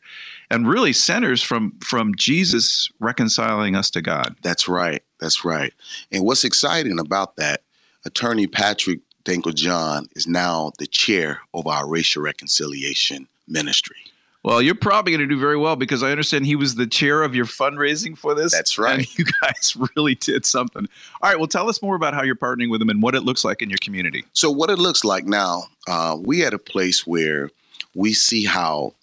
and 0.50 0.67
really 0.67 0.91
centers 0.91 1.41
from 1.41 1.74
from 1.79 2.15
Jesus 2.15 2.89
reconciling 3.00 3.75
us 3.75 3.89
to 3.91 4.01
God. 4.01 4.36
That's 4.41 4.67
right. 4.67 5.03
That's 5.20 5.46
right. 5.46 5.74
And 6.12 6.25
what's 6.25 6.44
exciting 6.44 7.00
about 7.00 7.38
that, 7.38 7.62
Attorney 8.05 8.48
Patrick 8.48 9.00
Danko 9.24 9.51
John 9.51 10.08
is 10.15 10.27
now 10.27 10.72
the 10.79 10.88
chair 10.88 11.41
of 11.53 11.67
our 11.67 11.88
racial 11.88 12.24
reconciliation 12.24 13.27
ministry. 13.48 13.98
Well, 14.46 14.62
you're 14.62 14.75
probably 14.75 15.12
going 15.12 15.28
to 15.28 15.36
do 15.36 15.40
very 15.40 15.58
well 15.58 15.75
because 15.75 16.04
I 16.04 16.12
understand 16.12 16.46
he 16.46 16.56
was 16.56 16.75
the 16.75 16.86
chair 16.86 17.24
of 17.24 17.34
your 17.34 17.46
fundraising 17.46 18.16
for 18.16 18.36
this. 18.36 18.52
That's 18.52 18.78
right. 18.78 19.00
And 19.00 19.18
you 19.18 19.25
guys 19.42 19.75
really 19.96 20.14
did 20.14 20.46
something. 20.46 20.88
All 21.24 21.32
right. 21.32 21.40
Well, 21.40 21.48
tell 21.48 21.68
us 21.68 21.82
more 21.82 21.96
about 21.96 22.14
how 22.14 22.22
you're 22.22 22.36
partnering 22.36 22.70
with 22.70 22.80
him 22.80 22.90
and 22.90 23.02
what 23.02 23.16
it 23.16 23.22
looks 23.22 23.44
like 23.44 23.64
in 23.64 23.72
your 23.72 23.80
community. 23.82 24.24
So, 24.34 24.52
what 24.52 24.70
it 24.70 24.78
looks 24.78 25.04
like 25.04 25.25
now, 25.25 25.64
uh, 25.88 26.18
we 26.22 26.46
at 26.46 26.54
a 26.54 26.60
place 26.60 27.08
where 27.08 27.50
we 27.96 28.14
see 28.14 28.46
how 28.46 28.94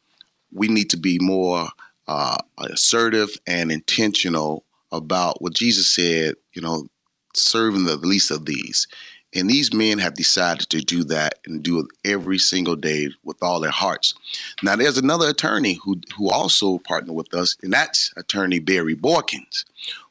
we 0.52 0.68
need 0.68 0.90
to 0.90 0.96
be 0.96 1.18
more 1.20 1.66
uh, 2.06 2.38
assertive 2.58 3.36
and 3.44 3.72
intentional 3.72 4.62
about 4.92 5.42
what 5.42 5.54
Jesus 5.54 5.92
said, 5.92 6.36
you 6.52 6.62
know, 6.62 6.86
serving 7.34 7.84
the 7.86 7.96
least 7.96 8.30
of 8.30 8.46
these. 8.46 8.86
And 9.34 9.48
these 9.48 9.72
men 9.72 9.98
have 9.98 10.14
decided 10.14 10.68
to 10.70 10.80
do 10.80 11.04
that 11.04 11.38
and 11.46 11.62
do 11.62 11.80
it 11.80 11.86
every 12.04 12.38
single 12.38 12.76
day 12.76 13.08
with 13.24 13.42
all 13.42 13.60
their 13.60 13.70
hearts. 13.70 14.14
Now, 14.62 14.76
there's 14.76 14.98
another 14.98 15.28
attorney 15.30 15.78
who 15.82 16.00
who 16.16 16.30
also 16.30 16.78
partnered 16.78 17.16
with 17.16 17.32
us, 17.34 17.56
and 17.62 17.72
that's 17.72 18.12
attorney 18.16 18.58
Barry 18.58 18.94
Borkins, 18.94 19.64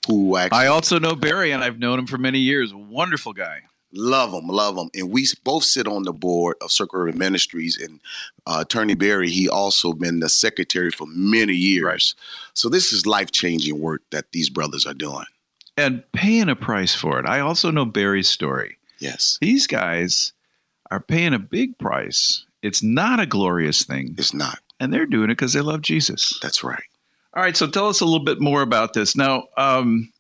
who 0.08 0.38
actually 0.38 0.58
I 0.60 0.68
also 0.68 0.98
know 1.00 1.16
Barry 1.16 1.52
and 1.52 1.64
I've 1.64 1.80
known 1.80 2.00
him 2.00 2.08
for 2.08 2.18
many 2.18 2.40
years. 2.40 2.74
Wonderful 2.74 3.34
guy. 3.34 3.62
Love 3.94 4.34
him, 4.34 4.48
love 4.48 4.78
him. 4.78 4.90
And 4.96 5.12
we 5.12 5.28
both 5.44 5.66
sit 5.66 5.86
on 5.86 6.04
the 6.04 6.14
board 6.14 6.56
of 6.62 6.72
Circle 6.72 7.02
Urban 7.02 7.18
Ministries. 7.18 7.78
And 7.78 8.00
uh, 8.48 8.60
Attorney 8.62 8.96
Barry, 8.96 9.30
he 9.30 9.50
also 9.50 9.92
been 9.92 10.22
the 10.22 10.30
secretary 10.30 10.92
for 10.92 11.06
many 11.10 11.54
years. 11.54 12.16
So 12.54 12.70
this 12.70 12.94
is 12.94 13.06
life 13.06 13.32
changing 13.32 13.82
work 13.82 14.02
that 14.12 14.32
these 14.32 14.50
brothers 14.50 14.86
are 14.86 14.94
doing. 14.94 15.26
and 15.78 16.04
paying 16.14 16.48
a 16.50 16.56
price 16.56 16.96
for 16.96 17.20
it. 17.20 17.26
I 17.26 17.42
also 17.42 17.70
know 17.70 17.84
Barry's 17.86 18.30
story. 18.30 18.78
Yes. 19.02 19.38
These 19.42 19.68
guys 19.68 20.32
are 20.90 21.00
paying 21.00 21.34
a 21.34 21.40
big 21.40 21.78
price. 21.78 22.46
It's 22.62 22.84
not 22.84 23.20
a 23.20 23.26
glorious 23.26 23.84
thing, 23.84 24.16
It's 24.18 24.34
not. 24.34 24.60
and 24.80 24.94
they're 24.94 25.06
doing 25.08 25.26
it 25.32 25.34
because 25.36 25.54
they 25.54 25.62
love 25.62 25.82
Jesus. 25.82 26.40
That's 26.42 26.64
right. 26.64 26.84
All 27.34 27.42
right, 27.42 27.56
so 27.58 27.66
tell 27.68 27.88
us 27.88 28.02
a 28.02 28.06
little 28.06 28.24
bit 28.24 28.40
more 28.42 28.62
about 28.62 28.94
this. 28.94 29.16
Now, 29.16 29.46
um, 29.58 30.12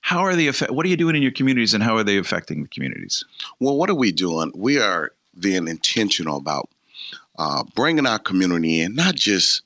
how 0.00 0.20
are 0.20 0.34
they 0.36 0.48
affect? 0.48 0.72
What 0.72 0.84
are 0.84 0.88
you 0.88 0.96
doing 0.96 1.14
in 1.16 1.22
your 1.22 1.30
communities, 1.30 1.72
and 1.72 1.82
how 1.82 1.96
are 1.96 2.02
they 2.04 2.18
affecting 2.18 2.62
the 2.62 2.68
communities? 2.68 3.24
Well, 3.60 3.76
what 3.76 3.88
are 3.88 3.94
we 3.94 4.10
doing? 4.12 4.50
We 4.54 4.78
are 4.80 5.12
being 5.38 5.68
intentional 5.68 6.36
about 6.36 6.68
uh, 7.38 7.62
bringing 7.76 8.06
our 8.06 8.18
community 8.18 8.80
in. 8.80 8.94
Not 8.96 9.14
just 9.14 9.62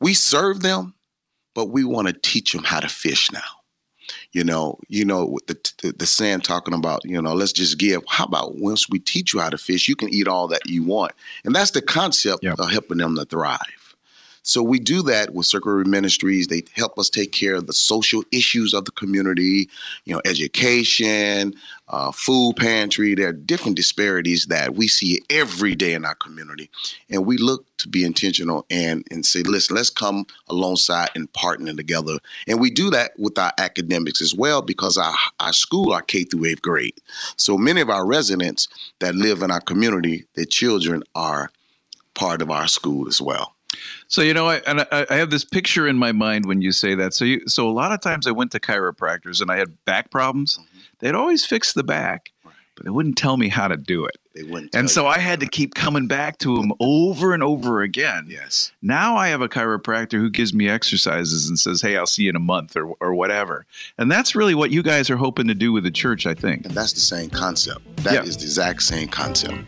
we 0.00 0.12
serve 0.14 0.60
them, 0.60 0.94
but 1.54 1.70
we 1.70 1.82
want 1.82 2.06
to 2.08 2.12
teach 2.12 2.52
them 2.52 2.62
how 2.64 2.80
to 2.80 2.88
fish 2.88 3.32
now. 3.32 3.40
You 4.32 4.44
know, 4.44 4.78
you 4.88 5.04
know 5.06 5.38
the, 5.46 5.56
the 5.82 5.92
the 5.92 6.06
saying 6.06 6.40
talking 6.40 6.74
about 6.74 7.00
you 7.04 7.20
know 7.20 7.32
let's 7.34 7.52
just 7.52 7.78
give. 7.78 8.02
How 8.08 8.24
about 8.24 8.56
once 8.56 8.88
we 8.88 8.98
teach 8.98 9.32
you 9.32 9.40
how 9.40 9.48
to 9.48 9.58
fish, 9.58 9.88
you 9.88 9.96
can 9.96 10.10
eat 10.10 10.28
all 10.28 10.48
that 10.48 10.66
you 10.66 10.82
want, 10.82 11.12
and 11.44 11.54
that's 11.54 11.70
the 11.70 11.80
concept 11.82 12.44
Yep. 12.44 12.58
of 12.58 12.70
helping 12.70 12.98
them 12.98 13.16
to 13.16 13.24
thrive. 13.24 13.58
So 14.42 14.62
we 14.62 14.78
do 14.78 15.02
that 15.02 15.34
with 15.34 15.44
Circle 15.44 15.72
Urban 15.72 15.90
Ministries. 15.90 16.46
They 16.46 16.62
help 16.74 16.98
us 16.98 17.10
take 17.10 17.32
care 17.32 17.54
of 17.54 17.66
the 17.66 17.72
social 17.74 18.22
issues 18.32 18.72
of 18.72 18.86
the 18.86 18.90
community, 18.92 19.68
you 20.06 20.14
know, 20.14 20.22
education, 20.24 21.54
uh, 21.90 22.12
food 22.12 22.56
pantry. 22.56 23.14
There 23.14 23.28
are 23.28 23.32
different 23.32 23.76
disparities 23.76 24.46
that 24.46 24.74
we 24.74 24.88
see 24.88 25.20
every 25.30 25.74
day 25.74 25.94
in 25.94 26.04
our 26.04 26.14
community, 26.14 26.70
and 27.10 27.26
we 27.26 27.38
look 27.38 27.64
to 27.78 27.88
be 27.88 28.04
intentional 28.04 28.66
and 28.70 29.06
and 29.10 29.24
say, 29.24 29.42
listen, 29.42 29.76
let's 29.76 29.90
come 29.90 30.26
alongside 30.48 31.10
and 31.14 31.32
partner 31.32 31.74
together. 31.74 32.18
And 32.46 32.60
we 32.60 32.70
do 32.70 32.90
that 32.90 33.12
with 33.18 33.38
our 33.38 33.52
academics 33.58 34.20
as 34.20 34.34
well 34.34 34.62
because 34.62 34.96
our 34.96 35.14
our 35.40 35.52
school 35.52 35.92
are 35.92 36.02
K 36.02 36.24
through 36.24 36.46
eighth 36.46 36.62
grade. 36.62 36.94
So 37.36 37.56
many 37.56 37.80
of 37.80 37.90
our 37.90 38.06
residents 38.06 38.68
that 39.00 39.14
live 39.14 39.42
in 39.42 39.50
our 39.50 39.60
community, 39.60 40.24
their 40.34 40.44
children 40.44 41.02
are 41.14 41.50
part 42.14 42.42
of 42.42 42.50
our 42.50 42.68
school 42.68 43.08
as 43.08 43.20
well. 43.20 43.54
So 44.08 44.22
you 44.22 44.32
know, 44.34 44.46
I, 44.48 44.56
and 44.66 44.80
I, 44.92 45.06
I 45.10 45.14
have 45.16 45.30
this 45.30 45.44
picture 45.44 45.86
in 45.86 45.96
my 45.98 46.12
mind 46.12 46.46
when 46.46 46.62
you 46.62 46.72
say 46.72 46.94
that. 46.94 47.12
So 47.14 47.24
you, 47.24 47.46
so 47.46 47.68
a 47.68 47.72
lot 47.72 47.92
of 47.92 48.00
times 48.00 48.26
I 48.26 48.30
went 48.30 48.50
to 48.52 48.60
chiropractors 48.60 49.40
and 49.42 49.50
I 49.50 49.56
had 49.56 49.84
back 49.84 50.10
problems. 50.10 50.58
Mm-hmm. 50.58 50.78
They'd 51.00 51.14
always 51.14 51.44
fix 51.44 51.74
the 51.74 51.84
back, 51.84 52.30
Right. 52.44 52.54
but 52.74 52.84
they 52.84 52.90
wouldn't 52.90 53.16
tell 53.18 53.36
me 53.36 53.48
how 53.48 53.68
to 53.68 53.76
do 53.76 54.04
it. 54.06 54.16
They 54.34 54.42
wouldn't. 54.42 54.74
And 54.74 54.90
so. 54.90 55.06
I 55.06 55.18
had 55.18 55.40
to 55.40 55.46
keep 55.46 55.74
coming 55.74 56.06
back 56.06 56.38
to 56.38 56.56
them 56.56 56.72
over 56.80 57.34
and 57.34 57.42
over 57.42 57.82
again. 57.82 58.26
yes, 58.28 58.72
Now 58.82 59.16
I 59.16 59.28
have 59.28 59.40
a 59.42 59.48
chiropractor 59.48 60.12
who 60.18 60.30
gives 60.30 60.54
me 60.54 60.68
exercises 60.68 61.48
and 61.48 61.58
says, 61.58 61.82
"Hey, 61.82 61.96
I'll 61.96 62.06
see 62.06 62.22
you 62.24 62.30
in 62.30 62.36
a 62.36 62.40
month 62.40 62.76
or 62.76 62.94
or 63.00 63.14
whatever." 63.14 63.66
And 63.98 64.10
that's 64.10 64.34
really 64.34 64.54
what 64.54 64.70
you 64.70 64.82
guys 64.82 65.10
are 65.10 65.16
hoping 65.16 65.46
to 65.48 65.54
do 65.54 65.72
with 65.72 65.84
the 65.84 65.90
church, 65.90 66.24
I 66.26 66.34
think. 66.34 66.64
and 66.66 66.74
that's 66.74 66.92
the 66.94 67.00
same 67.00 67.30
concept. 67.30 67.80
That 67.98 68.24
is 68.24 68.34
Yeah. 68.36 68.38
the 68.40 68.44
exact 68.44 68.82
same 68.82 69.08
concept. 69.08 69.58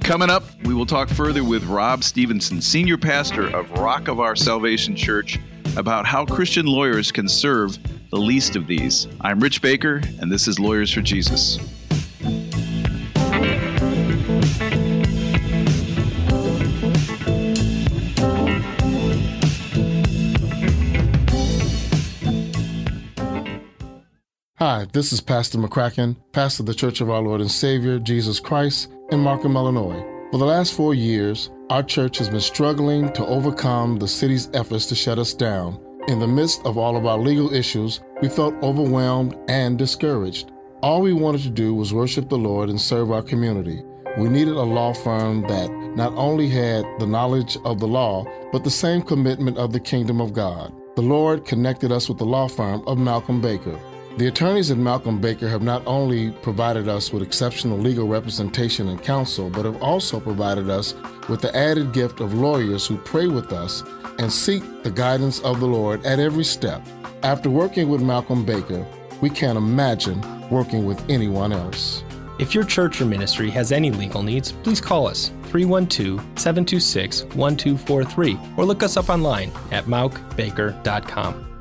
Coming 0.00 0.30
up, 0.30 0.44
we 0.64 0.74
will 0.74 0.86
talk 0.86 1.08
further 1.08 1.44
with 1.44 1.64
Rob 1.64 2.04
Stevenson, 2.04 2.60
senior 2.60 2.98
pastor 2.98 3.46
of 3.56 3.70
Rock 3.72 4.08
of 4.08 4.20
Our 4.20 4.36
Salvation 4.36 4.96
Church, 4.96 5.38
about 5.76 6.06
how 6.06 6.26
Christian 6.26 6.66
lawyers 6.66 7.10
can 7.12 7.28
serve 7.28 7.78
the 8.10 8.18
least 8.18 8.56
of 8.56 8.66
these. 8.66 9.08
I'm 9.20 9.40
Rich 9.40 9.62
Baker, 9.62 10.02
and 10.20 10.30
this 10.30 10.46
is 10.48 10.58
Lawyers 10.58 10.92
for 10.92 11.00
Jesus. 11.00 11.58
Hi, 24.58 24.86
this 24.92 25.12
is 25.12 25.20
Pastor 25.20 25.58
McCracken, 25.58 26.14
pastor 26.32 26.62
of 26.62 26.66
the 26.66 26.74
Church 26.74 27.00
of 27.00 27.10
Our 27.10 27.20
Lord 27.20 27.40
and 27.40 27.50
Savior, 27.50 27.98
Jesus 27.98 28.38
Christ, 28.38 28.88
in 29.10 29.20
Markham, 29.20 29.56
Illinois. 29.56 30.02
For 30.30 30.38
the 30.38 30.44
last 30.46 30.74
four 30.74 30.94
years, 30.94 31.50
our 31.70 31.82
church 31.82 32.18
has 32.18 32.28
been 32.28 32.40
struggling 32.40 33.12
to 33.12 33.26
overcome 33.26 33.96
the 33.96 34.08
city's 34.08 34.48
efforts 34.54 34.86
to 34.86 34.94
shut 34.94 35.18
us 35.18 35.34
down. 35.34 35.78
In 36.08 36.18
the 36.18 36.26
midst 36.26 36.64
of 36.64 36.78
all 36.78 36.96
of 36.96 37.06
our 37.06 37.18
legal 37.18 37.52
issues, 37.52 38.00
we 38.20 38.28
felt 38.28 38.54
overwhelmed 38.62 39.36
and 39.48 39.78
discouraged. 39.78 40.50
All 40.82 41.00
we 41.00 41.12
wanted 41.12 41.42
to 41.42 41.50
do 41.50 41.74
was 41.74 41.92
worship 41.94 42.28
the 42.28 42.38
Lord 42.38 42.68
and 42.68 42.80
serve 42.80 43.10
our 43.10 43.22
community. 43.22 43.82
We 44.18 44.28
needed 44.28 44.54
a 44.54 44.62
law 44.62 44.92
firm 44.92 45.42
that 45.48 45.70
not 45.96 46.12
only 46.14 46.48
had 46.48 46.84
the 46.98 47.06
knowledge 47.06 47.56
of 47.64 47.78
the 47.78 47.86
law, 47.86 48.26
but 48.52 48.64
the 48.64 48.70
same 48.70 49.02
commitment 49.02 49.58
of 49.58 49.72
the 49.72 49.80
kingdom 49.80 50.20
of 50.20 50.32
God. 50.32 50.72
The 50.96 51.02
Lord 51.02 51.46
connected 51.46 51.92
us 51.92 52.08
with 52.08 52.18
the 52.18 52.26
law 52.26 52.48
firm 52.48 52.82
of 52.86 52.98
Mauck 52.98 53.28
and 53.28 53.40
Baker. 53.40 53.78
The 54.18 54.26
attorneys 54.26 54.70
at 54.70 54.76
Mauck 54.76 55.06
and 55.06 55.22
Baker 55.22 55.48
have 55.48 55.62
not 55.62 55.82
only 55.86 56.32
provided 56.42 56.86
us 56.86 57.12
with 57.12 57.22
exceptional 57.22 57.78
legal 57.78 58.06
representation 58.06 58.88
and 58.88 59.02
counsel, 59.02 59.48
but 59.48 59.64
have 59.64 59.82
also 59.82 60.20
provided 60.20 60.68
us 60.68 60.94
with 61.30 61.40
the 61.40 61.54
added 61.56 61.94
gift 61.94 62.20
of 62.20 62.34
lawyers 62.34 62.86
who 62.86 62.98
pray 62.98 63.26
with 63.26 63.52
us 63.54 63.82
and 64.18 64.30
seek 64.30 64.62
the 64.82 64.90
guidance 64.90 65.40
of 65.40 65.60
the 65.60 65.66
Lord 65.66 66.04
at 66.04 66.20
every 66.20 66.44
step. 66.44 66.86
After 67.22 67.48
working 67.48 67.88
with 67.88 68.02
Mauck 68.02 68.28
and 68.28 68.44
Baker, 68.44 68.86
we 69.22 69.30
can't 69.30 69.56
imagine 69.56 70.20
working 70.50 70.84
with 70.84 71.02
anyone 71.08 71.52
else. 71.52 72.04
If 72.38 72.54
your 72.54 72.64
church 72.64 73.00
or 73.00 73.06
ministry 73.06 73.48
has 73.50 73.72
any 73.72 73.90
legal 73.90 74.22
needs, 74.22 74.52
please 74.52 74.80
call 74.80 75.06
us 75.06 75.30
312 75.44 76.18
726 76.38 77.24
1243 77.34 78.38
or 78.58 78.66
look 78.66 78.82
us 78.82 78.98
up 78.98 79.08
online 79.08 79.50
at 79.70 79.86
mauckbaker.com. 79.86 81.51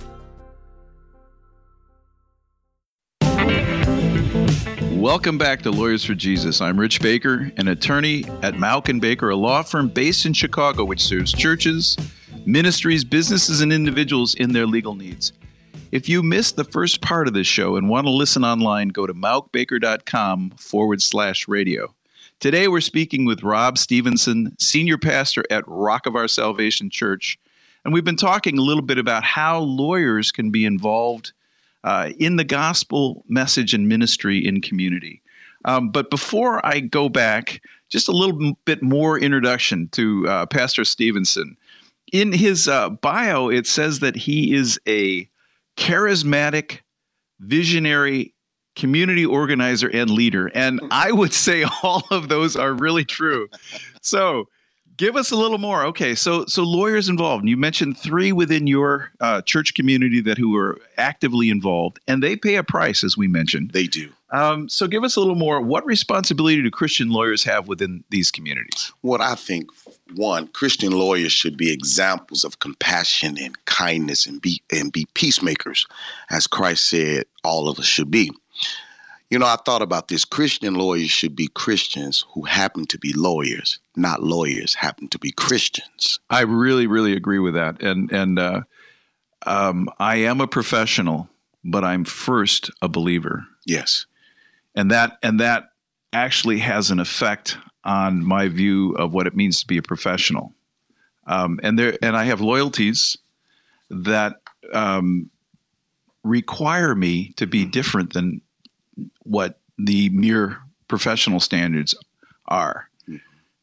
Welcome 5.02 5.40
back 5.40 5.64
to 5.64 5.72
Lawyers 5.72 6.06
for 6.06 6.14
Jesus. 6.14 6.62
I'm 6.62 6.80
Rich 6.80 7.02
Baker, 7.02 7.52
an 7.58 7.70
attorney 7.70 8.24
at 8.44 8.54
Mauck 8.54 8.88
and 8.88 9.02
Baker, 9.02 9.32
a 9.32 9.36
law 9.36 9.64
firm 9.64 9.88
based 9.88 10.28
in 10.28 10.34
Chicago 10.34 10.86
which 10.86 11.04
serves 11.04 11.34
churches, 11.34 11.98
ministries, 12.46 13.04
businesses, 13.04 13.62
and 13.62 13.74
individuals 13.74 14.36
in 14.36 14.54
their 14.54 14.68
legal 14.68 14.94
needs. 14.94 15.34
If 15.92 16.08
you 16.08 16.22
missed 16.22 16.56
the 16.56 16.64
first 16.64 17.02
part 17.02 17.28
of 17.28 17.34
this 17.34 17.48
show 17.48 17.78
and 17.78 17.90
want 17.90 18.06
to 18.06 18.12
listen 18.12 18.46
online, 18.46 18.90
go 18.90 19.08
to 19.08 19.14
mauckbaker.com 19.16 20.52
forward 20.52 21.02
slash 21.02 21.48
radio. 21.48 21.92
Today 22.40 22.68
we're 22.68 22.80
speaking 22.80 23.26
with 23.26 23.42
Rob 23.42 23.80
Stevenson, 23.80 24.56
senior 24.60 25.00
pastor 25.00 25.44
at 25.50 25.64
Rock 25.66 26.06
of 26.06 26.16
Our 26.16 26.28
Salvation 26.28 26.92
Church. 26.92 27.40
And 27.84 27.92
we've 27.92 28.06
been 28.06 28.18
talking 28.18 28.60
a 28.60 28.62
little 28.62 28.84
bit 28.84 29.00
about 29.00 29.24
how 29.24 29.62
lawyers 29.62 30.32
can 30.32 30.52
be 30.52 30.64
involved 30.64 31.34
uh, 31.84 32.10
in 32.20 32.36
the 32.36 32.44
gospel 32.44 33.24
message 33.28 33.74
and 33.74 33.88
ministry 33.88 34.46
in 34.46 34.62
community. 34.62 35.22
Um, 35.66 35.90
but 35.90 36.10
before 36.10 36.66
I 36.66 36.80
go 36.80 37.10
back, 37.10 37.62
just 37.90 38.08
a 38.08 38.12
little 38.12 38.54
bit 38.66 38.82
more 38.82 39.20
introduction 39.20 39.90
to 39.90 40.28
uh, 40.28 40.46
Pastor 40.48 40.86
Stevenson. 40.86 41.58
In 42.12 42.32
his 42.32 42.68
uh, 42.68 42.90
bio, 42.90 43.50
it 43.50 43.68
says 43.68 44.00
that 44.00 44.16
he 44.16 44.54
is 44.54 44.80
a 44.88 45.30
charismatic, 45.78 46.80
visionary 47.40 48.34
community 48.76 49.26
organizer 49.26 49.90
and 49.90 50.10
leader. 50.10 50.50
And 50.54 50.80
I 50.92 51.12
would 51.12 51.34
say 51.34 51.66
all 51.84 52.04
of 52.12 52.30
those 52.30 52.56
are 52.56 52.74
really 52.74 53.06
true. 53.06 53.48
So, 54.02 54.48
give 55.02 55.16
us 55.16 55.32
a 55.32 55.36
little 55.36 55.58
more. 55.58 55.84
Okay, 55.86 56.14
so 56.14 56.46
so 56.46 56.62
lawyers 56.62 57.10
involved. 57.10 57.50
You 57.50 57.58
mentioned 57.58 57.98
three 57.98 58.32
within 58.32 58.68
your 58.68 59.12
uh, 59.20 59.42
church 59.42 59.74
community 59.74 60.22
that 60.22 60.38
who 60.38 60.56
are 60.56 60.80
actively 60.96 61.50
involved, 61.50 62.00
and 62.08 62.22
they 62.22 62.36
pay 62.36 62.56
a 62.56 62.64
price, 62.64 63.04
as 63.04 63.18
we 63.18 63.28
mentioned. 63.28 63.72
They 63.72 63.88
do. 63.88 64.12
Um, 64.30 64.70
so, 64.70 64.88
give 64.88 65.04
us 65.04 65.16
a 65.16 65.20
little 65.20 65.36
more. 65.36 65.60
What 65.60 65.86
responsibility 65.88 66.62
do 66.62 66.70
Christian 66.70 67.10
lawyers 67.10 67.44
have 67.46 67.68
within 67.68 68.04
these 68.12 68.30
communities? 68.30 68.94
What 69.02 69.22
I 69.22 69.34
think, 69.34 69.72
one, 70.14 70.48
Christian 70.50 70.92
lawyers 70.92 71.32
should 71.32 71.58
be 71.58 71.74
examples 71.74 72.44
of 72.44 72.60
compassion 72.60 73.40
and 73.40 73.66
kindness 73.66 74.28
and 74.28 74.40
be 74.40 74.62
and 74.72 74.92
be 74.92 75.08
peacemakers, 75.16 75.88
as 76.30 76.46
Christ 76.46 76.88
said 76.88 77.26
all 77.44 77.68
of 77.68 77.80
us 77.80 77.86
should 77.88 78.12
be. 78.12 78.32
You 79.32 79.40
know, 79.40 79.46
I 79.46 79.56
thought 79.66 79.82
about 79.82 80.10
this. 80.10 80.26
Christian 80.26 80.74
lawyers 80.76 81.10
should 81.10 81.38
be 81.38 81.48
Christians 81.48 82.26
who 82.34 82.44
happen 82.44 82.86
to 82.88 83.00
be 83.00 83.14
lawyers, 83.14 83.80
not 83.96 84.22
lawyers 84.22 84.74
happen 84.76 85.08
to 85.08 85.18
be 85.18 85.32
Christians. 85.32 86.20
I 86.30 86.42
really, 86.42 86.86
really 86.86 87.14
agree 87.14 87.40
with 87.40 87.54
that. 87.54 87.82
And 87.82 88.12
and 88.12 88.38
uh, 88.38 88.62
um, 89.46 89.88
I 90.00 90.18
am 90.18 90.42
a 90.42 90.48
professional, 90.48 91.30
but 91.64 91.86
I'm 91.86 92.04
first 92.04 92.70
a 92.82 92.90
believer, 92.90 93.46
Yes. 93.66 94.06
and 94.76 94.92
that 94.92 95.18
and 95.24 95.40
that 95.40 95.70
actually 96.12 96.60
has 96.60 96.92
an 96.92 97.00
effect 97.00 97.58
on 97.86 98.26
my 98.26 98.50
view 98.50 98.92
of 98.96 99.14
what 99.14 99.28
it 99.28 99.36
means 99.36 99.62
to 99.62 99.68
be 99.68 99.78
a 99.78 99.82
professional. 99.82 100.54
Um, 101.26 101.58
and 101.64 101.80
there 101.80 101.98
and 102.02 102.18
I 102.18 102.26
have 102.26 102.42
loyalties 102.42 103.18
that 103.90 104.42
um, 104.74 105.30
require 106.26 106.94
me 106.96 107.32
to 107.38 107.48
be 107.48 107.64
different 107.66 108.12
than 108.12 108.42
what 109.24 109.60
the 109.78 110.10
mere 110.10 110.58
professional 110.88 111.40
standards 111.40 111.96
are. 112.48 112.88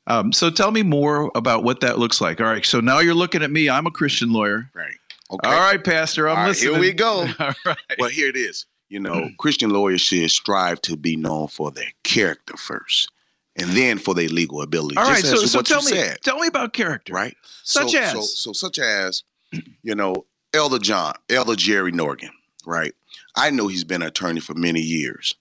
Um, 0.06 0.32
so 0.32 0.48
tell 0.50 0.70
me 0.70 0.82
more 0.82 1.30
about 1.34 1.64
what 1.64 1.80
that 1.80 1.98
looks 1.98 2.20
like. 2.20 2.40
All 2.40 2.46
right. 2.46 2.64
So 2.64 2.80
now 2.80 2.98
you're 3.00 3.14
looking 3.14 3.42
at 3.42 3.50
me. 3.50 3.68
I'm 3.68 3.86
a 3.86 3.90
Christian 3.90 4.32
lawyer. 4.32 4.70
Right. 4.74 4.94
Okay. 5.30 5.48
All 5.48 5.60
right, 5.60 5.82
Pastor, 5.82 6.28
I'm 6.28 6.36
right, 6.36 6.48
listening. 6.48 6.72
here 6.72 6.80
we 6.80 6.92
go. 6.92 7.26
All 7.38 7.52
right. 7.66 7.76
Well, 7.98 8.08
here 8.08 8.28
it 8.28 8.36
is. 8.36 8.64
You 8.88 9.00
know, 9.00 9.28
Christian 9.38 9.68
lawyers 9.68 10.00
should 10.00 10.30
strive 10.30 10.80
to 10.82 10.96
be 10.96 11.14
known 11.14 11.48
for 11.48 11.70
their 11.70 11.92
character 12.04 12.56
first, 12.56 13.12
and 13.56 13.68
then 13.72 13.98
for 13.98 14.14
their 14.14 14.28
legal 14.28 14.62
ability. 14.62 14.96
All 14.96 15.04
right, 15.04 15.22
so, 15.22 15.36
so 15.36 15.58
what 15.58 15.66
tell 15.66 15.82
you 15.82 15.90
me, 15.90 15.96
said, 15.96 16.22
tell 16.22 16.38
me 16.38 16.46
about 16.46 16.72
character. 16.72 17.12
right? 17.12 17.36
Such 17.64 17.92
so, 17.92 17.98
as? 17.98 18.12
so, 18.12 18.20
so 18.22 18.52
such 18.54 18.78
as, 18.78 19.24
you 19.82 19.94
know, 19.94 20.24
Elder 20.54 20.78
John, 20.78 21.12
Elder 21.28 21.54
Jerry 21.54 21.92
Norgan, 21.92 22.30
right? 22.64 22.94
I 23.36 23.50
know 23.50 23.68
he's 23.68 23.84
been 23.84 24.00
an 24.00 24.08
attorney 24.08 24.40
for 24.40 24.54
many 24.54 24.80
years, 24.80 25.34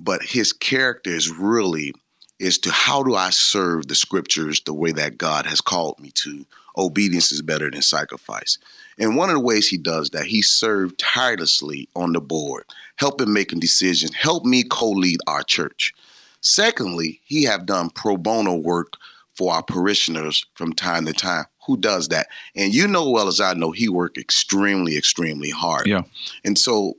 but 0.00 0.22
his 0.22 0.52
character 0.52 1.10
is 1.10 1.30
really 1.30 1.92
is 2.38 2.58
to 2.58 2.70
how 2.70 3.02
do 3.02 3.14
I 3.14 3.30
serve 3.30 3.86
the 3.86 3.94
scriptures 3.94 4.60
the 4.60 4.74
way 4.74 4.92
that 4.92 5.18
God 5.18 5.46
has 5.46 5.60
called 5.60 6.00
me 6.00 6.10
to. 6.16 6.44
Obedience 6.76 7.30
is 7.30 7.42
better 7.42 7.70
than 7.70 7.82
sacrifice. 7.82 8.58
And 8.98 9.16
one 9.16 9.30
of 9.30 9.34
the 9.34 9.40
ways 9.40 9.68
he 9.68 9.78
does 9.78 10.10
that, 10.10 10.26
he 10.26 10.42
served 10.42 10.98
tirelessly 10.98 11.88
on 11.94 12.12
the 12.12 12.20
board, 12.20 12.64
helping 12.96 13.32
making 13.32 13.60
decisions, 13.60 14.14
help 14.14 14.44
me 14.44 14.64
co-lead 14.64 15.20
our 15.26 15.42
church. 15.42 15.94
Secondly, 16.40 17.20
he 17.24 17.44
have 17.44 17.66
done 17.66 17.90
pro 17.90 18.16
bono 18.16 18.56
work 18.56 18.94
for 19.34 19.52
our 19.52 19.62
parishioners 19.62 20.44
from 20.54 20.72
time 20.72 21.06
to 21.06 21.12
time. 21.12 21.44
Who 21.66 21.76
does 21.76 22.08
that? 22.08 22.26
And 22.54 22.74
you 22.74 22.86
know 22.86 23.08
well 23.08 23.28
as 23.28 23.40
I 23.40 23.54
know, 23.54 23.70
he 23.70 23.88
worked 23.88 24.18
extremely, 24.18 24.96
extremely 24.96 25.50
hard. 25.50 25.86
Yeah. 25.86 26.02
And 26.44 26.58
so 26.58 26.96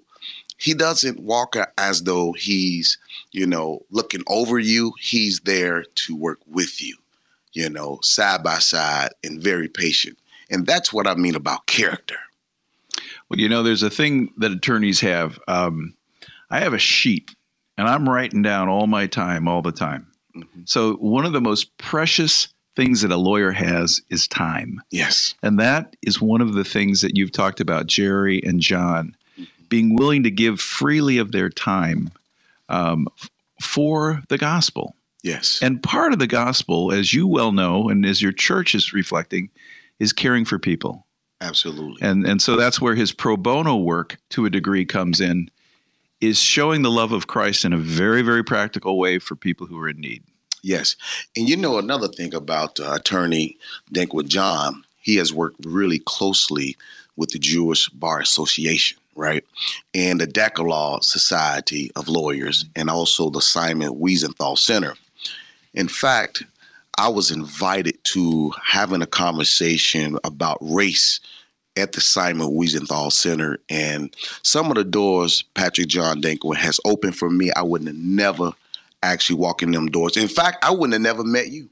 he 0.58 0.74
doesn't 0.74 1.20
walk 1.20 1.56
as 1.78 2.04
though 2.04 2.34
he's, 2.34 2.98
you 3.32 3.46
know, 3.46 3.82
looking 3.90 4.24
over 4.28 4.60
you. 4.60 4.94
He's 5.00 5.42
there 5.42 5.84
to 5.84 6.16
work 6.16 6.40
with 6.48 6.82
you, 6.82 6.96
you 7.54 7.70
know, 7.70 8.00
side 8.02 8.44
by 8.44 8.60
side 8.60 9.10
and 9.24 9.42
very 9.42 9.68
patient. 9.68 10.18
And 10.50 10.66
that's 10.66 10.94
what 10.94 11.08
I 11.08 11.16
mean 11.16 11.36
about 11.36 11.66
character. 11.66 12.18
Well, 13.30 13.40
you 13.40 13.50
know, 13.50 13.64
there's 13.64 13.84
a 13.84 13.90
thing 13.90 14.32
that 14.38 14.52
attorneys 14.52 15.00
have. 15.02 15.40
Um, 15.48 15.94
I 16.50 16.60
have 16.60 16.74
a 16.74 16.80
sheet, 16.80 17.36
and 17.78 17.88
I'm 17.88 18.08
writing 18.08 18.42
down 18.42 18.70
all 18.70 18.88
my 18.88 19.08
time, 19.08 19.48
all 19.48 19.62
the 19.62 19.72
time. 19.72 20.08
Mhm. 20.36 20.70
So 20.70 20.94
one 20.96 21.26
of 21.26 21.34
the 21.34 21.42
most 21.42 21.76
precious 21.78 22.48
things 22.76 23.02
that 23.02 23.12
a 23.12 23.18
lawyer 23.18 23.52
has 23.52 24.02
is 24.10 24.28
time. 24.28 24.82
Yes. 24.92 25.34
And 25.42 25.60
that 25.60 25.96
is 26.02 26.22
one 26.22 26.42
of 26.42 26.54
the 26.54 26.64
things 26.66 27.02
that 27.02 27.16
you've 27.18 27.32
talked 27.32 27.60
about, 27.60 27.88
Jerry 27.88 28.44
and 28.44 28.60
John, 28.60 29.16
being 29.75 29.94
willing 29.94 30.24
to 30.24 30.32
give 30.32 30.62
freely 30.62 31.17
of 31.17 31.34
their 31.34 31.50
time 31.50 32.10
um, 32.70 33.10
for 33.62 34.24
the 34.29 34.38
gospel. 34.38 34.96
Yes. 35.22 35.60
And 35.62 35.84
part 35.84 36.13
of 36.13 36.20
the 36.20 36.27
gospel, 36.27 36.94
as 36.94 37.13
you 37.13 37.27
well 37.27 37.51
know, 37.51 37.89
and 37.89 38.05
as 38.05 38.22
your 38.22 38.32
church 38.32 38.74
is 38.74 38.94
reflecting, 38.94 39.50
is 40.00 40.13
caring 40.13 40.46
for 40.46 40.58
people. 40.58 41.05
Absolutely. 41.41 41.98
And 42.01 42.25
and 42.25 42.41
so 42.41 42.55
that's 42.55 42.79
where 42.79 42.96
his 42.96 43.12
pro 43.12 43.36
bono 43.36 43.75
work, 43.75 44.17
to 44.29 44.46
a 44.46 44.50
degree, 44.50 44.86
comes 44.86 45.20
in, 45.20 45.50
is 46.22 46.39
showing 46.39 46.82
the 46.82 46.89
love 46.89 47.12
of 47.12 47.27
Christ 47.27 47.65
in 47.65 47.74
a 47.74 47.77
very 47.77 48.22
very 48.22 48.46
practical 48.46 48.98
way 48.98 49.20
for 49.20 49.36
people 49.36 49.67
who 49.67 49.77
are 49.77 49.89
in 49.89 50.00
need. 50.00 50.24
Yes. 50.63 50.96
And 51.36 51.50
you 51.50 51.58
know 51.58 51.77
another 51.77 52.08
thing 52.08 52.34
about 52.34 52.79
uh, 52.79 52.94
attorney 52.94 53.58
Denkwood 53.94 54.29
John, 54.29 54.86
he 55.01 55.17
has 55.17 55.34
worked 55.34 55.65
really 55.65 56.00
closely 56.00 56.77
with 57.17 57.32
the 57.32 57.39
Jewish 57.39 57.89
Bar 57.89 58.20
Association, 58.22 58.98
right? 59.16 59.44
And 59.94 60.20
the 60.20 60.28
Decalogue 60.28 61.04
Society 61.04 61.92
of 61.96 62.08
Lawyers 62.08 62.66
and 62.76 62.90
also 62.90 63.30
the 63.30 63.42
Simon 63.42 63.96
Wiesenthal 63.96 64.58
Center. 64.58 64.96
In 65.74 65.88
fact, 65.88 66.44
I 66.98 67.10
was 67.10 67.32
invited 67.32 68.02
to 68.06 68.52
having 68.64 69.02
a 69.02 69.08
conversation 69.08 70.18
about 70.24 70.58
race 70.62 71.20
at 71.78 71.92
the 71.92 72.02
Simon 72.02 72.52
Wiesenthal 72.52 73.12
Center. 73.12 73.60
And 73.70 74.16
some 74.44 74.70
of 74.70 74.76
the 74.76 74.84
doors 74.84 75.44
Patrick 75.56 75.88
John 75.88 76.22
Denkwood 76.22 76.58
has 76.58 76.80
opened 76.86 77.18
for 77.18 77.30
me, 77.30 77.52
I 77.56 77.64
wouldn't 77.64 77.90
have 77.90 77.98
never 77.98 78.52
actually 79.04 79.38
walked 79.38 79.62
in 79.62 79.72
them 79.72 79.88
doors. 79.88 80.18
In 80.18 80.28
fact, 80.28 80.64
I 80.64 80.72
wouldn't 80.72 80.94
have 80.94 81.02
never 81.02 81.24
met 81.24 81.50
you. 81.50 81.70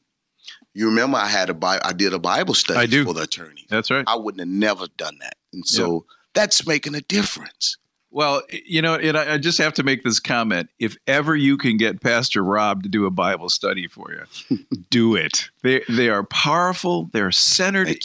You 0.73 0.87
remember 0.87 1.17
I 1.17 1.27
had 1.27 1.49
a 1.49 1.53
Bible, 1.53 1.83
I 1.85 1.93
did 1.93 2.13
a 2.13 2.19
Bible 2.19 2.53
study 2.53 2.79
I 2.79 2.85
do. 2.85 3.05
for 3.05 3.13
the 3.13 3.21
attorney. 3.21 3.65
That's 3.69 3.91
right. 3.91 4.03
I 4.07 4.15
wouldn't 4.15 4.39
have 4.39 4.47
never 4.47 4.87
done 4.97 5.17
that. 5.19 5.35
And 5.53 5.65
so 5.65 6.05
that's 6.33 6.65
making 6.67 6.95
a 6.95 7.01
difference. 7.01 7.77
Well, 8.11 8.43
you 8.65 8.81
know, 8.81 8.93
and 8.95 9.17
I 9.17 9.33
I 9.33 9.37
just 9.39 9.57
have 9.57 9.73
to 9.73 9.83
make 9.83 10.03
this 10.03 10.19
comment. 10.19 10.69
If 10.79 10.95
ever 11.07 11.35
you 11.35 11.57
can 11.57 11.77
get 11.77 11.99
Pastor 12.01 12.43
Rob 12.43 12.83
to 12.83 12.89
do 12.89 13.05
a 13.07 13.11
Bible 13.11 13.49
study 13.49 13.87
for 13.87 14.11
you, 14.49 14.57
do 14.91 15.15
it. 15.15 15.49
They 15.63 15.83
they 15.89 16.09
are 16.09 16.23
powerful. 16.23 17.09
They're 17.11 17.31
centered 17.31 17.97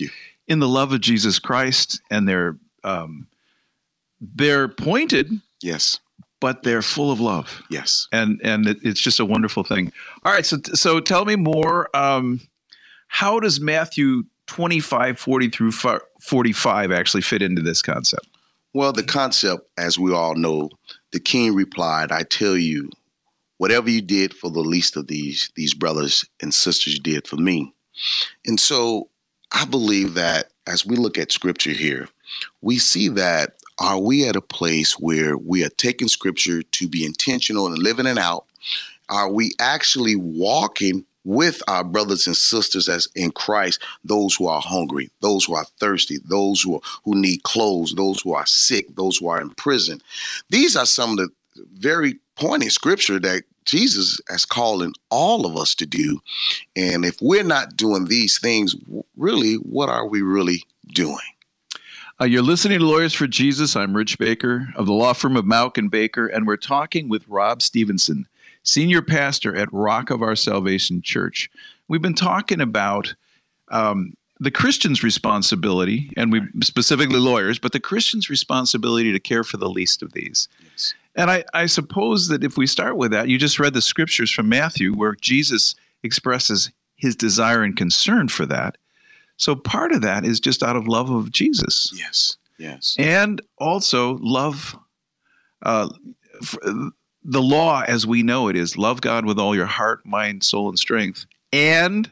in 0.46 0.60
the 0.60 0.68
love 0.68 0.92
of 0.92 1.02
Jesus 1.02 1.38
Christ, 1.38 2.00
and 2.10 2.26
they're 2.26 2.56
um, 2.84 3.26
they're 4.20 4.68
pointed, 4.68 5.30
Yes. 5.62 6.00
but 6.40 6.62
they're 6.62 6.82
full 6.82 7.12
of 7.12 7.20
love. 7.20 7.62
Yes. 7.70 8.08
and 8.10 8.40
and 8.42 8.66
it, 8.66 8.78
it's 8.82 9.00
just 9.00 9.20
a 9.20 9.24
wonderful 9.26 9.62
thing. 9.62 9.92
All 10.24 10.32
right, 10.32 10.46
so 10.46 10.56
so 10.74 11.00
tell 11.00 11.26
me 11.26 11.36
more. 11.36 11.94
Um, 11.94 12.40
how 13.08 13.40
does 13.40 13.60
Matthew 13.60 14.24
twenty 14.48 14.80
five 14.80 15.18
forty 15.18 15.48
through 15.48 15.70
forty 15.70 16.52
five 16.52 16.90
actually 16.90 17.22
fit 17.22 17.42
into 17.42 17.62
this 17.62 17.80
concept? 17.80 18.26
Well, 18.74 18.92
the 18.92 19.04
concept, 19.04 19.68
as 19.78 19.98
we 19.98 20.12
all 20.12 20.34
know, 20.34 20.70
the 21.12 21.20
king 21.20 21.54
replied, 21.54 22.12
I 22.12 22.22
tell 22.24 22.56
you, 22.56 22.90
whatever 23.58 23.88
you 23.88 24.02
did 24.02 24.34
for 24.34 24.50
the 24.50 24.60
least 24.60 24.96
of 24.96 25.06
these, 25.06 25.50
these 25.56 25.74
brothers 25.74 26.24
and 26.42 26.52
sisters 26.52 26.98
did 26.98 27.26
for 27.26 27.36
me. 27.36 27.72
And 28.46 28.58
so 28.58 29.08
I 29.52 29.64
believe 29.64 30.14
that 30.14 30.50
as 30.66 30.84
we 30.84 30.96
look 30.96 31.18
at 31.18 31.32
scripture 31.32 31.70
here, 31.70 32.08
we 32.60 32.78
see 32.78 33.08
that 33.08 33.54
are 33.78 33.98
we 33.98 34.28
at 34.28 34.36
a 34.36 34.42
place 34.42 34.98
where 34.98 35.38
we 35.38 35.64
are 35.64 35.70
taking 35.70 36.08
scripture 36.08 36.62
to 36.62 36.88
be 36.88 37.04
intentional 37.04 37.66
and 37.66 37.78
living 37.78 38.06
it 38.06 38.18
out? 38.18 38.44
Are 39.08 39.30
we 39.30 39.52
actually 39.58 40.16
walking 40.16 41.06
with 41.24 41.62
our 41.68 41.84
brothers 41.84 42.26
and 42.26 42.36
sisters 42.36 42.88
as 42.88 43.08
in 43.14 43.30
Christ, 43.30 43.82
those 44.04 44.34
who 44.34 44.46
are 44.46 44.60
hungry, 44.60 45.10
those 45.20 45.44
who 45.44 45.54
are 45.54 45.66
thirsty, 45.78 46.18
those 46.24 46.62
who, 46.62 46.76
are, 46.76 46.80
who 47.04 47.14
need 47.14 47.42
clothes, 47.42 47.94
those 47.94 48.20
who 48.20 48.34
are 48.34 48.46
sick, 48.46 48.86
those 48.96 49.18
who 49.18 49.28
are 49.28 49.40
in 49.40 49.50
prison? 49.50 50.00
These 50.50 50.76
are 50.76 50.86
some 50.86 51.12
of 51.12 51.16
the 51.18 51.28
very 51.74 52.18
pointed 52.36 52.72
scripture 52.72 53.18
that 53.20 53.42
Jesus 53.64 54.20
is 54.30 54.46
calling 54.46 54.94
all 55.10 55.44
of 55.44 55.56
us 55.56 55.74
to 55.74 55.86
do. 55.86 56.20
And 56.74 57.04
if 57.04 57.20
we're 57.20 57.44
not 57.44 57.76
doing 57.76 58.06
these 58.06 58.38
things, 58.38 58.74
really, 59.16 59.54
what 59.56 59.90
are 59.90 60.06
we 60.06 60.22
really 60.22 60.62
doing? 60.86 61.18
Uh, 62.20 62.24
you're 62.24 62.42
listening 62.42 62.78
to 62.78 62.84
Lawyers 62.84 63.14
for 63.14 63.26
Jesus. 63.26 63.76
I'm 63.76 63.94
Rich 63.94 64.18
Baker 64.18 64.68
of 64.74 64.86
the 64.86 64.92
law 64.92 65.12
firm 65.12 65.36
of 65.36 65.44
Mauck 65.44 65.78
and 65.78 65.90
Baker, 65.90 66.26
and 66.26 66.46
we're 66.46 66.56
talking 66.56 67.08
with 67.08 67.28
Rob 67.28 67.62
Stevenson, 67.62 68.26
senior 68.62 69.02
pastor 69.02 69.54
at 69.56 69.72
Rock 69.72 70.10
of 70.10 70.22
Our 70.22 70.36
Salvation 70.36 71.02
Church. 71.02 71.50
We've 71.88 72.02
been 72.02 72.14
talking 72.14 72.60
about 72.60 73.14
um, 73.70 74.14
the 74.40 74.50
Christian's 74.50 75.02
responsibility, 75.02 76.10
and 76.16 76.30
we 76.32 76.42
specifically 76.62 77.18
lawyers, 77.18 77.58
but 77.58 77.72
the 77.72 77.80
Christian's 77.80 78.30
responsibility 78.30 79.12
to 79.12 79.18
care 79.20 79.44
for 79.44 79.56
the 79.56 79.68
least 79.70 80.02
of 80.02 80.12
these. 80.12 80.48
Yes. 80.62 80.94
And 81.16 81.30
I, 81.30 81.44
I 81.52 81.66
suppose 81.66 82.28
that 82.28 82.44
if 82.44 82.56
we 82.56 82.66
start 82.66 82.96
with 82.96 83.10
that, 83.10 83.28
you 83.28 83.38
just 83.38 83.58
read 83.58 83.74
the 83.74 83.82
scriptures 83.82 84.30
from 84.30 84.48
Matthew 84.48 84.92
where 84.94 85.16
Jesus 85.20 85.74
expresses 86.04 86.70
his 86.96 87.16
desire 87.16 87.62
and 87.62 87.76
concern 87.76 88.28
for 88.28 88.46
that. 88.46 88.76
So 89.36 89.54
part 89.56 89.92
of 89.92 90.02
that 90.02 90.24
is 90.24 90.40
just 90.40 90.62
out 90.62 90.76
of 90.76 90.86
love 90.86 91.10
of 91.10 91.30
Jesus 91.32 91.92
Yes. 91.96 92.36
Yes. 92.58 92.96
and 92.98 93.40
also 93.58 94.18
love 94.20 94.76
uh, 95.62 95.88
the 97.24 97.42
law 97.42 97.82
as 97.86 98.06
we 98.06 98.22
know 98.22 98.48
it 98.48 98.56
is 98.56 98.76
love 98.76 99.00
God 99.00 99.24
with 99.26 99.38
all 99.38 99.54
your 99.54 99.66
heart, 99.66 100.04
mind, 100.06 100.42
soul, 100.44 100.68
and 100.68 100.78
strength, 100.78 101.26
and 101.52 102.10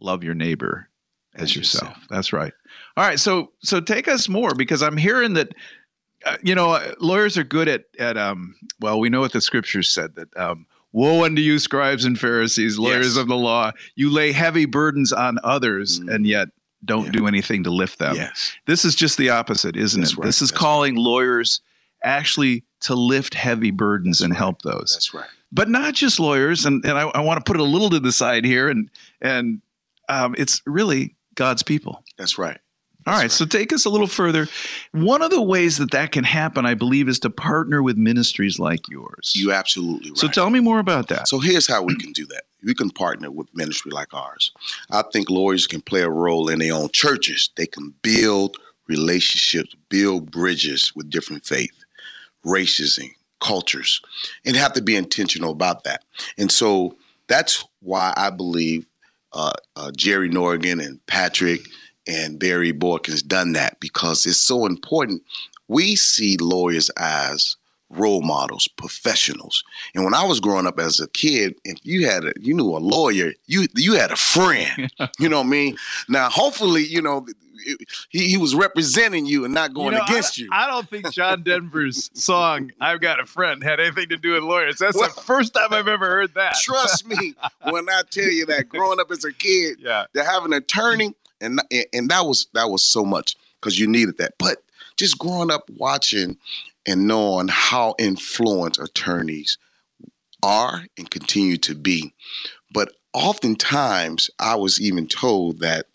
love 0.00 0.24
your 0.24 0.34
neighbor 0.34 0.88
as 1.34 1.42
As 1.42 1.56
yourself. 1.56 1.88
yourself. 1.90 2.06
That's 2.10 2.32
right. 2.32 2.52
All 2.96 3.06
right, 3.06 3.18
so 3.20 3.52
so 3.62 3.80
take 3.80 4.08
us 4.08 4.28
more 4.28 4.54
because 4.54 4.82
I'm 4.82 4.96
hearing 4.96 5.34
that 5.34 5.54
uh, 6.26 6.36
you 6.42 6.54
know 6.54 6.72
uh, 6.72 6.92
lawyers 7.00 7.38
are 7.38 7.44
good 7.44 7.68
at 7.68 7.84
at 7.98 8.18
um 8.18 8.54
well 8.80 9.00
we 9.00 9.08
know 9.08 9.20
what 9.20 9.32
the 9.32 9.40
scriptures 9.40 9.88
said 9.88 10.14
that 10.16 10.36
um 10.36 10.66
woe 10.92 11.24
unto 11.24 11.40
you 11.40 11.58
scribes 11.58 12.04
and 12.04 12.18
pharisees 12.18 12.78
lawyers 12.78 13.14
Yes. 13.14 13.16
of 13.16 13.28
the 13.28 13.36
law 13.36 13.70
you 13.94 14.10
lay 14.10 14.30
heavy 14.32 14.66
burdens 14.66 15.12
on 15.14 15.38
others 15.44 15.98
Mm. 16.00 16.14
and 16.14 16.26
yet 16.26 16.48
don't 16.84 17.06
Yeah. 17.06 17.12
do 17.12 17.26
anything 17.26 17.62
to 17.64 17.70
lift 17.70 17.98
them 18.00 18.16
yes. 18.16 18.52
this 18.66 18.84
is 18.84 18.94
just 18.94 19.16
the 19.18 19.30
opposite, 19.30 19.76
isn't 19.76 20.00
That's 20.02 20.12
it? 20.12 20.18
right. 20.18 20.26
This 20.26 20.42
is 20.42 20.50
That's 20.50 20.58
calling 20.60 20.96
lawyers 20.96 21.60
actually 22.02 22.64
to 22.80 22.94
lift 22.94 23.34
heavy 23.34 23.70
burdens 23.70 24.18
That's 24.18 24.24
and 24.24 24.32
right. 24.32 24.38
help 24.38 24.62
those. 24.62 24.92
That's 24.92 25.14
right. 25.14 25.28
But 25.52 25.68
not 25.68 25.94
just 25.94 26.20
lawyers, 26.20 26.64
and, 26.64 26.84
and 26.84 26.96
I, 26.96 27.02
I 27.08 27.20
want 27.20 27.44
to 27.44 27.48
put 27.48 27.56
it 27.56 27.60
a 27.60 27.64
little 27.64 27.90
to 27.90 28.00
the 28.00 28.12
side 28.12 28.44
here, 28.44 28.68
and 28.68 28.88
and 29.20 29.60
um, 30.08 30.34
it's 30.38 30.62
really 30.64 31.16
God's 31.34 31.62
people. 31.62 32.04
That's 32.16 32.38
right. 32.38 32.58
All 33.06 33.14
right, 33.14 33.22
That's 33.22 33.34
so 33.34 33.46
take 33.46 33.72
us 33.72 33.86
a 33.86 33.90
little 33.90 34.06
further. 34.06 34.46
One 34.92 35.22
of 35.22 35.30
the 35.30 35.40
ways 35.40 35.78
that 35.78 35.90
that 35.92 36.12
can 36.12 36.22
happen, 36.22 36.66
I 36.66 36.74
believe, 36.74 37.08
is 37.08 37.18
to 37.20 37.30
partner 37.30 37.82
with 37.82 37.96
ministries 37.96 38.58
like 38.58 38.86
yours. 38.88 39.32
You 39.34 39.52
absolutely 39.52 40.10
right. 40.10 40.18
so 40.18 40.28
tell 40.28 40.50
me 40.50 40.60
more 40.60 40.80
about 40.80 41.08
that. 41.08 41.26
So 41.26 41.38
here's 41.38 41.66
how 41.66 41.82
we 41.82 41.96
can 41.96 42.12
do 42.12 42.26
that. 42.26 42.42
We 42.62 42.74
can 42.74 42.90
partner 42.90 43.30
with 43.30 43.48
ministry 43.54 43.90
like 43.90 44.12
ours. 44.12 44.52
I 44.90 45.02
think 45.12 45.30
lawyers 45.30 45.66
can 45.66 45.80
play 45.80 46.02
a 46.02 46.10
role 46.10 46.50
in 46.50 46.58
their 46.58 46.74
own 46.74 46.90
churches. 46.92 47.48
They 47.56 47.66
can 47.66 47.94
build, 48.02 48.58
relationships, 48.86 49.74
build 49.88 50.30
bridges 50.30 50.92
with 50.94 51.08
different 51.08 51.46
faith, 51.46 51.72
races, 52.44 52.98
and 52.98 53.10
cultures, 53.40 54.00
and 54.44 54.56
have 54.56 54.72
to 54.74 54.82
be 54.82 54.96
intentional 54.96 55.50
about 55.50 55.84
that. 55.84 56.04
And 56.38 56.50
so 56.50 56.96
that's 57.28 57.64
why 57.80 58.12
I 58.16 58.30
believe 58.30 58.86
uh, 59.32 59.52
uh, 59.76 59.92
Jerry 59.96 60.28
Norgan 60.28 60.84
and 60.84 61.04
Patrick 61.06 61.60
and 62.06 62.38
Barry 62.38 62.72
Borkins 62.72 63.24
done 63.24 63.52
that 63.52 63.78
because 63.80 64.26
it's 64.26 64.38
so 64.38 64.66
important. 64.66 65.22
We 65.68 65.94
see 65.96 66.36
lawyers 66.38 66.90
as 66.96 67.56
role 67.90 68.22
models, 68.22 68.68
professionals. 68.68 69.64
And 69.94 70.04
when 70.04 70.14
I 70.14 70.24
was 70.24 70.40
growing 70.40 70.66
up 70.66 70.78
as 70.78 71.00
a 71.00 71.08
kid, 71.08 71.56
if 71.64 71.78
you 71.82 72.06
had 72.06 72.24
a, 72.24 72.32
you 72.40 72.54
knew 72.54 72.76
a 72.76 72.78
lawyer, 72.78 73.32
you 73.46 73.66
you 73.74 73.94
had 73.94 74.12
a 74.12 74.16
friend. 74.16 74.90
you 75.18 75.28
know 75.28 75.38
what 75.38 75.46
I 75.46 75.50
mean? 75.50 75.76
Now, 76.08 76.30
hopefully, 76.30 76.84
you 76.84 77.02
know, 77.02 77.26
he, 78.10 78.28
he 78.28 78.36
was 78.36 78.54
representing 78.54 79.26
you 79.26 79.44
and 79.44 79.54
not 79.54 79.74
going 79.74 79.92
you 79.92 79.98
know, 79.98 80.04
against 80.04 80.38
I, 80.38 80.42
you. 80.42 80.48
I 80.52 80.66
don't 80.66 80.88
think 80.88 81.12
John 81.12 81.42
Denver's 81.44 82.10
song 82.14 82.70
"I've 82.80 83.00
Got 83.00 83.20
a 83.20 83.26
Friend" 83.26 83.62
had 83.62 83.80
anything 83.80 84.08
to 84.10 84.16
do 84.16 84.34
with 84.34 84.42
lawyers. 84.42 84.78
That's 84.78 84.96
Well- 84.96 85.08
the 85.14 85.20
first 85.22 85.54
time 85.54 85.72
I've 85.72 85.88
ever 85.88 86.06
heard 86.08 86.34
that. 86.34 86.56
Trust 86.62 87.06
me 87.06 87.34
when 87.70 87.88
I 87.88 88.02
tell 88.10 88.24
you 88.30 88.46
that 88.46 88.68
growing 88.68 89.00
up 89.00 89.10
as 89.10 89.24
a 89.24 89.32
kid, 89.32 89.78
Yeah. 89.80 90.06
to 90.14 90.24
have 90.24 90.44
an 90.44 90.52
attorney 90.52 91.14
and 91.40 91.60
and 91.92 92.10
that 92.10 92.26
was 92.26 92.48
that 92.54 92.68
was 92.70 92.84
so 92.84 93.04
much 93.04 93.36
because 93.60 93.78
you 93.78 93.86
needed 93.86 94.18
that. 94.18 94.34
But 94.38 94.62
just 94.96 95.18
growing 95.18 95.50
up 95.50 95.68
watching 95.76 96.36
and 96.86 97.06
knowing 97.06 97.48
how 97.48 97.94
influenced 97.98 98.80
attorneys 98.80 99.56
are 100.42 100.84
and 100.98 101.10
continue 101.10 101.56
to 101.58 101.74
be. 101.74 102.14
But 102.72 102.92
oftentimes 103.12 104.30
I 104.38 104.54
was 104.56 104.80
even 104.80 105.06
told 105.06 105.60
that 105.60 105.86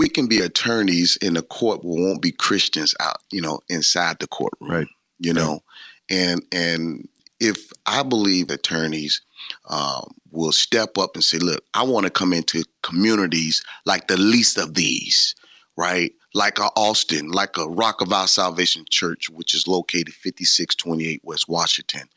we 0.00 0.08
can 0.08 0.26
be 0.26 0.40
attorneys 0.40 1.16
in 1.16 1.34
the 1.34 1.42
court 1.42 1.82
but 1.82 1.90
won't 1.90 2.22
be 2.22 2.32
Christians 2.32 2.94
out, 3.00 3.18
you 3.30 3.42
know, 3.42 3.60
inside 3.68 4.18
the 4.18 4.26
courtroom. 4.26 4.70
Right. 4.70 4.86
You 5.18 5.34
know, 5.34 5.60
and 6.08 6.40
and 6.52 7.06
if 7.38 7.70
I 7.84 8.02
believe 8.02 8.48
attorneys 8.48 9.20
um, 9.68 10.14
will 10.30 10.52
step 10.52 10.96
up 10.96 11.10
and 11.16 11.22
say, 11.22 11.36
"Look, 11.36 11.62
I 11.74 11.82
want 11.82 12.04
to 12.04 12.10
come 12.10 12.32
into 12.32 12.64
communities 12.82 13.62
like 13.84 14.08
the 14.08 14.16
least 14.16 14.56
of 14.56 14.72
these, 14.72 15.34
right? 15.76 16.14
Like 16.32 16.58
a 16.58 16.70
Austin, 16.76 17.30
like 17.30 17.58
a 17.58 17.68
Rock 17.68 18.00
of 18.00 18.10
Our 18.10 18.26
Salvation 18.26 18.86
Church, 18.88 19.28
which 19.28 19.52
is 19.52 19.68
located 19.68 20.14
5628 20.14 21.20
West 21.24 21.46
Washington, 21.46 22.08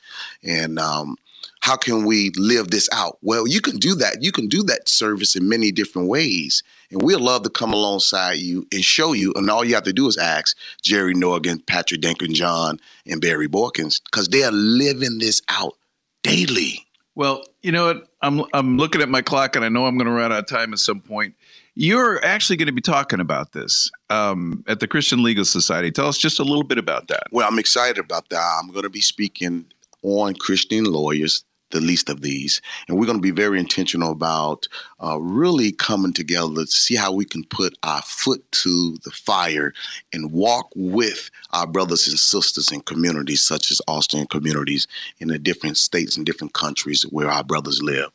and 0.42 0.80
um, 0.80 1.18
how 1.64 1.78
can 1.78 2.04
we 2.04 2.30
live 2.36 2.72
this 2.72 2.90
out? 2.92 3.20
Well, 3.22 3.48
you 3.48 3.62
can 3.62 3.78
do 3.78 3.96
that. 3.96 4.22
You 4.22 4.34
can 4.34 4.50
do 4.50 4.64
that 4.64 4.90
service 4.90 5.34
in 5.34 5.48
many 5.48 5.72
different 5.72 6.10
ways. 6.10 6.62
And 6.92 7.02
we'd 7.02 7.22
love 7.22 7.44
to 7.44 7.50
come 7.50 7.72
alongside 7.72 8.40
you 8.40 8.68
and 8.74 8.84
show 8.84 9.14
you. 9.14 9.32
And 9.38 9.50
all 9.50 9.64
you 9.64 9.74
have 9.74 9.86
to 9.86 9.94
do 9.94 10.06
is 10.08 10.18
ask 10.18 10.58
Jerry 10.82 11.16
Norgan, 11.16 11.66
Patrick 11.66 12.02
Duncan 12.02 12.34
John, 12.34 12.82
and 13.08 13.22
Barry 13.22 13.48
Borkins, 13.48 14.02
because 14.04 14.28
they 14.28 14.44
are 14.44 14.52
living 14.52 15.20
this 15.20 15.42
out 15.48 15.78
daily. 16.22 16.86
Well, 17.16 17.46
you 17.62 17.72
know 17.72 17.86
what? 17.86 18.10
I'm 18.22 18.44
I'm 18.54 18.78
looking 18.78 19.02
at 19.02 19.08
my 19.08 19.22
clock, 19.22 19.56
and 19.56 19.64
I 19.64 19.70
know 19.70 19.86
I'm 19.86 19.98
going 19.98 20.08
to 20.08 20.12
run 20.12 20.34
out 20.34 20.40
of 20.40 20.48
time 20.48 20.74
at 20.74 20.80
some 20.80 21.00
point. 21.00 21.34
You're 21.76 22.22
actually 22.26 22.58
going 22.58 22.66
to 22.66 22.74
be 22.74 22.82
talking 22.82 23.22
about 23.22 23.54
this 23.54 23.90
um, 24.10 24.66
at 24.68 24.82
the 24.82 24.88
Christian 24.88 25.24
Legal 25.24 25.46
Society. 25.46 25.92
Tell 25.92 26.08
us 26.08 26.18
just 26.18 26.40
a 26.40 26.44
little 26.44 26.66
bit 26.66 26.78
about 26.78 27.08
that. 27.08 27.24
Well, 27.32 27.48
I'm 27.48 27.58
excited 27.58 28.00
about 28.00 28.28
that. 28.32 28.60
I'm 28.60 28.70
going 28.72 28.84
to 28.84 28.90
be 28.90 29.00
speaking 29.00 29.66
on 30.04 30.36
Christian 30.36 30.84
lawyers, 30.84 31.46
the 31.74 31.82
least 31.82 32.10
of 32.10 32.22
these. 32.22 32.62
And 32.88 32.98
we're 32.98 33.06
going 33.06 33.18
to 33.18 33.22
be 33.22 33.32
very 33.32 33.60
intentional 33.60 34.12
about 34.12 34.68
uh, 35.04 35.20
really 35.20 35.72
coming 35.72 36.14
together 36.14 36.64
to 36.66 36.68
see 36.68 36.96
how 36.96 37.12
we 37.12 37.26
can 37.26 37.44
put 37.44 37.78
our 37.84 38.02
foot 38.02 38.50
to 38.64 38.98
the 39.04 39.12
fire 39.12 39.74
and 40.14 40.32
walk 40.32 40.72
with 40.76 41.30
our 41.52 41.68
brothers 41.68 42.08
and 42.08 42.18
sisters 42.18 42.72
in 42.72 42.82
communities 42.82 43.42
such 43.42 43.72
as 43.72 43.82
Austin 43.88 44.26
communities 44.28 44.88
in 45.20 45.28
the 45.28 45.40
different 45.40 45.78
states 45.78 46.16
and 46.16 46.26
different 46.26 46.54
countries 46.54 47.04
where 47.04 47.30
our 47.30 47.44
brothers 47.44 47.82
live. 47.82 48.12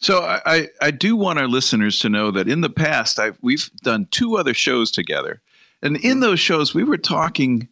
So 0.00 0.20
I, 0.22 0.68
I, 0.82 0.90
do 0.90 1.16
want 1.16 1.38
our 1.38 1.48
listeners 1.48 1.98
to 2.00 2.10
know 2.10 2.30
that 2.32 2.46
in 2.46 2.60
the 2.60 2.68
past 2.68 3.18
I've, 3.18 3.38
we've 3.40 3.70
done 3.82 4.06
two 4.10 4.36
other 4.36 4.52
shows 4.52 4.90
together, 4.90 5.40
and 5.80 5.96
in 5.96 6.20
those 6.20 6.40
shows 6.40 6.74
we 6.74 6.84
were 6.84 6.98
talking 6.98 7.68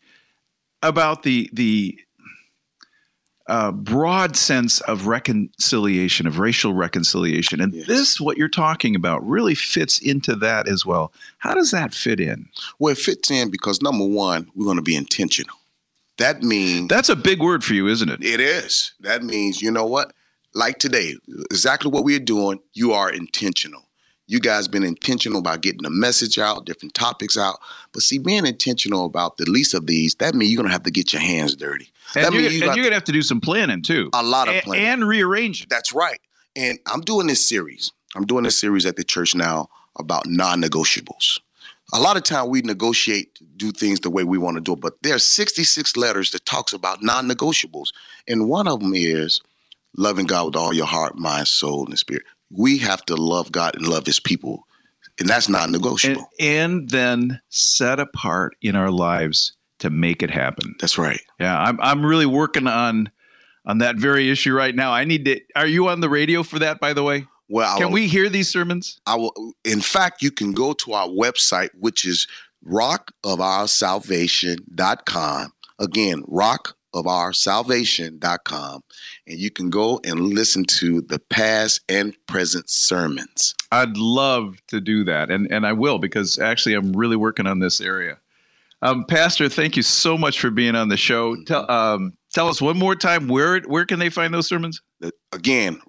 about 0.82 1.24
the 1.24 1.50
the 1.52 1.98
uh, 3.52 3.70
broad 3.70 4.34
sense 4.34 4.80
of 4.82 5.06
reconciliation, 5.06 6.26
of 6.26 6.38
racial 6.38 6.72
reconciliation, 6.72 7.60
and 7.60 7.74
Yes. 7.74 7.86
this 7.86 8.20
what 8.20 8.38
you're 8.38 8.48
talking 8.48 8.96
about 8.96 9.22
really 9.28 9.54
fits 9.54 9.98
into 9.98 10.34
that 10.36 10.66
as 10.66 10.86
well. 10.86 11.12
How 11.36 11.52
does 11.54 11.70
that 11.70 11.92
fit 11.92 12.18
in? 12.18 12.48
Well, 12.78 12.92
it 12.92 12.98
fits 12.98 13.30
in 13.30 13.50
because 13.50 13.82
number 13.82 14.06
one, 14.06 14.50
we're 14.54 14.64
going 14.64 14.78
to 14.78 14.82
be 14.82 14.96
intentional. 14.96 15.56
That 16.16 16.42
means 16.42 16.88
That's 16.88 17.10
a 17.10 17.16
big 17.16 17.42
word 17.42 17.62
for 17.62 17.74
you, 17.74 17.88
isn't 17.88 18.08
it? 18.08 18.24
It 18.24 18.40
is. 18.40 18.92
That 19.00 19.22
means, 19.22 19.60
you 19.60 19.70
know 19.70 19.84
what? 19.86 20.14
Like 20.54 20.78
today, 20.78 21.16
exactly 21.50 21.90
what 21.90 22.04
we're 22.04 22.20
doing, 22.20 22.58
you 22.72 22.92
are 22.92 23.10
intentional. 23.10 23.82
You 24.32 24.40
guys 24.40 24.66
been 24.66 24.82
intentional 24.82 25.40
about 25.40 25.60
getting 25.60 25.82
the 25.82 25.90
message 25.90 26.38
out, 26.38 26.64
different 26.64 26.94
topics 26.94 27.36
out. 27.36 27.58
But 27.92 28.02
see, 28.02 28.16
being 28.16 28.46
intentional 28.46 29.04
about 29.04 29.36
the 29.36 29.44
least 29.44 29.74
of 29.74 29.86
these, 29.86 30.14
that 30.14 30.34
means 30.34 30.50
you're 30.50 30.62
gonna 30.62 30.72
have 30.72 30.84
to 30.84 30.90
get 30.90 31.12
your 31.12 31.20
hands 31.20 31.54
dirty. 31.54 31.92
And, 32.14 32.24
that 32.24 32.32
you're, 32.32 32.40
means 32.40 32.54
you 32.54 32.66
and 32.66 32.74
you're 32.74 32.84
gonna 32.86 32.94
have 32.94 33.04
to 33.04 33.12
do 33.12 33.20
some 33.20 33.42
planning 33.42 33.82
too, 33.82 34.08
a 34.14 34.22
lot 34.22 34.48
of 34.48 34.62
planning. 34.62 34.86
and 34.86 35.06
rearranging. 35.06 35.66
That's 35.68 35.92
right. 35.92 36.18
And 36.56 36.78
I'm 36.86 37.02
doing 37.02 37.26
this 37.26 37.46
series. 37.46 37.92
I'm 38.16 38.24
doing 38.24 38.44
this 38.44 38.58
series 38.58 38.86
at 38.86 38.96
the 38.96 39.04
church 39.04 39.34
now 39.34 39.68
about 39.98 40.24
non-negotiables. 40.24 41.40
A 41.92 42.00
lot 42.00 42.16
of 42.16 42.22
time 42.22 42.48
we 42.48 42.62
negotiate, 42.62 43.38
do 43.58 43.70
things 43.70 44.00
the 44.00 44.08
way 44.08 44.24
we 44.24 44.38
want 44.38 44.56
to 44.56 44.62
do 44.62 44.72
it, 44.72 44.80
but 44.80 44.94
there 45.02 45.14
are 45.14 45.18
66 45.18 45.94
letters 45.98 46.30
that 46.30 46.46
talks 46.46 46.72
about 46.72 47.02
non-negotiables. 47.02 47.88
And 48.26 48.48
one 48.48 48.66
of 48.66 48.80
them 48.80 48.94
is 48.94 49.42
loving 49.94 50.24
God 50.24 50.46
with 50.46 50.56
all 50.56 50.72
your 50.72 50.86
heart, 50.86 51.18
mind, 51.18 51.48
soul, 51.48 51.84
and 51.84 51.98
spirit. 51.98 52.24
We 52.56 52.78
have 52.78 53.04
to 53.06 53.16
love 53.16 53.50
God 53.52 53.74
and 53.76 53.86
love 53.86 54.06
his 54.06 54.20
people. 54.20 54.66
And 55.18 55.28
that's 55.28 55.46
and, 55.46 55.54
non-negotiable. 55.54 56.28
and 56.40 56.88
then 56.90 57.40
set 57.48 57.98
apart 58.00 58.56
in 58.62 58.76
our 58.76 58.90
lives 58.90 59.52
to 59.80 59.90
make 59.90 60.22
it 60.22 60.30
happen. 60.30 60.74
that's 60.78 60.96
right. 60.98 61.20
Yeah, 61.40 61.58
I'm 61.60 61.78
I'm 61.80 62.04
really 62.06 62.26
working 62.26 62.66
on 62.66 63.10
on 63.66 63.78
that 63.78 63.96
very 63.96 64.30
issue 64.30 64.52
right 64.54 64.74
now. 64.74 64.92
I 64.92 65.04
need 65.04 65.24
to. 65.26 65.40
Are 65.56 65.66
you 65.66 65.88
on 65.88 66.00
the 66.00 66.08
radio 66.08 66.42
for 66.42 66.58
that? 66.60 66.80
By 66.80 66.92
the 66.94 67.02
way, 67.02 67.26
Well, 67.48 67.76
can 67.78 67.88
will- 67.88 67.94
we 67.94 68.06
hear 68.08 68.28
these 68.28 68.48
sermons? 68.48 69.00
I 69.06 69.16
will. 69.16 69.54
In 69.64 69.80
fact, 69.80 70.22
you 70.22 70.30
can 70.30 70.52
go 70.52 70.72
to 70.72 70.92
our 70.94 71.08
website, 71.08 71.70
which 71.78 72.04
is 72.06 72.26
rockofoursalvation.com. 72.66 75.52
Again, 75.78 76.22
rockofoursalvation.com. 76.94 78.82
And 79.26 79.38
you 79.38 79.50
can 79.50 79.70
go 79.70 80.00
and 80.04 80.20
listen 80.20 80.64
to 80.64 81.00
the 81.00 81.18
past 81.18 81.80
and 81.88 82.14
present 82.26 82.68
sermons. 82.68 83.54
I'd 83.70 83.96
love 83.96 84.56
to 84.68 84.80
do 84.80 85.04
that, 85.04 85.30
and 85.30 85.50
and 85.50 85.66
I 85.66 85.72
will 85.72 85.98
because 85.98 86.38
actually 86.38 86.74
I'm 86.74 86.92
really 86.92 87.16
working 87.16 87.46
on 87.46 87.58
this 87.58 87.80
area. 87.80 88.18
Um, 88.82 89.04
Pastor, 89.04 89.48
thank 89.48 89.76
you 89.76 89.82
so 89.82 90.18
much 90.18 90.40
for 90.40 90.50
being 90.50 90.74
on 90.74 90.88
the 90.88 90.96
show. 90.96 91.36
Tell 91.44 91.70
um, 91.70 92.14
tell 92.32 92.48
us 92.48 92.60
one 92.60 92.78
more 92.78 92.96
time 92.96 93.28
where 93.28 93.60
where 93.60 93.86
can 93.86 93.98
they 93.98 94.10
find 94.10 94.34
those 94.34 94.48
sermons? 94.48 94.82
Again, 95.32 95.80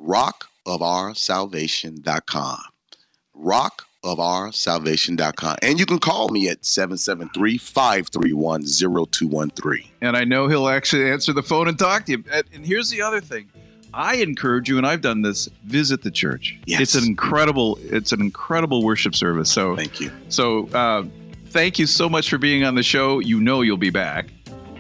rockofoursalvation.com. 4.03 4.17
Rockofoursalvation.com. 4.53 5.57
And 5.61 5.79
you 5.79 5.85
can 5.85 5.99
call 5.99 6.29
me 6.29 6.49
at 6.49 6.65
773 6.65 7.57
531 7.57 8.63
0213. 8.65 9.83
and 10.01 10.15
I 10.17 10.23
know 10.23 10.47
he'll 10.47 10.67
actually 10.67 11.09
answer 11.09 11.33
the 11.33 11.43
phone 11.43 11.67
and 11.67 11.77
talk 11.77 12.05
to 12.05 12.13
you. 12.13 12.23
And 12.53 12.65
here's 12.65 12.89
the 12.89 13.01
other 13.01 13.21
thing. 13.21 13.49
I 13.95 14.15
encourage 14.15 14.67
you, 14.69 14.77
and 14.79 14.87
I've 14.87 15.01
done 15.01 15.21
this. 15.21 15.47
Visit 15.65 16.01
the 16.01 16.09
church. 16.09 16.57
Yes. 16.65 16.81
It's 16.81 16.95
an 16.95 17.03
incredible. 17.03 17.77
It's 17.83 18.11
an 18.11 18.21
incredible 18.21 18.83
worship 18.83 19.13
service. 19.13 19.51
So, 19.51 19.75
Thank 19.75 19.99
you. 19.99 20.11
so 20.29 20.67
uh, 20.69 21.03
thank 21.49 21.77
you 21.77 21.85
so 21.85 22.09
much 22.09 22.27
for 22.27 22.39
being 22.39 22.63
on 22.63 22.73
the 22.73 22.81
show. 22.81 23.19
You 23.19 23.39
know 23.39 23.61
you'll 23.61 23.77
be 23.77 23.91
back. 23.91 24.29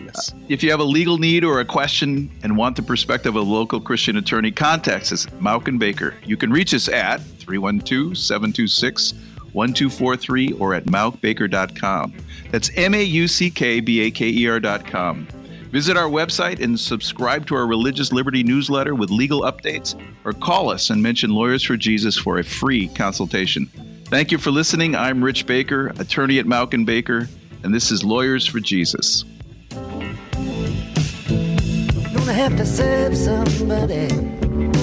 Yes. 0.03 0.33
If 0.49 0.63
you 0.63 0.71
have 0.71 0.79
a 0.79 0.83
legal 0.85 1.19
need 1.19 1.43
or 1.43 1.59
a 1.59 1.65
question 1.65 2.31
and 2.41 2.57
want 2.57 2.75
the 2.75 2.81
perspective 2.81 3.35
of 3.35 3.47
a 3.47 3.49
local 3.51 3.79
Christian 3.79 4.17
attorney, 4.17 4.49
contact 4.51 5.11
us 5.11 5.27
Mauck 5.39 5.67
and 5.67 5.79
Baker. 5.79 6.15
You 6.25 6.35
can 6.35 6.49
reach 6.51 6.73
us 6.73 6.89
at 6.89 7.21
312 7.43 8.17
726 8.17 9.13
1243 9.53 10.53
or 10.53 10.73
at 10.73 10.85
mauckbaker.com. 10.85 12.13
That's 12.51 12.71
M 12.75 12.93
A 12.93 13.03
U 13.03 13.27
C 13.27 13.49
K 13.49 13.79
B 13.79 14.01
A 14.01 14.11
K 14.11 14.29
E 14.29 14.47
R.com. 14.47 15.27
Visit 15.71 15.97
our 15.97 16.09
website 16.09 16.61
and 16.61 16.79
subscribe 16.79 17.47
to 17.47 17.55
our 17.55 17.65
Religious 17.65 18.11
Liberty 18.11 18.43
newsletter 18.43 18.93
with 18.93 19.09
legal 19.09 19.41
updates 19.41 19.99
or 20.23 20.33
call 20.33 20.69
us 20.69 20.91
and 20.91 21.01
mention 21.01 21.31
Lawyers 21.31 21.63
for 21.63 21.75
Jesus 21.75 22.15
for 22.15 22.37
a 22.37 22.43
free 22.43 22.89
consultation. 22.89 23.65
Thank 24.05 24.31
you 24.31 24.37
for 24.37 24.51
listening. 24.51 24.95
I'm 24.95 25.23
Rich 25.23 25.47
Baker, 25.47 25.87
attorney 25.97 26.37
at 26.37 26.45
Mauck 26.45 26.75
and 26.75 26.85
Baker, 26.85 27.27
and 27.63 27.73
this 27.73 27.89
is 27.89 28.03
Lawyers 28.03 28.45
for 28.45 28.59
Jesus. 28.59 29.25
Have 32.33 32.57
to 32.57 32.65
somebody. 33.15 34.82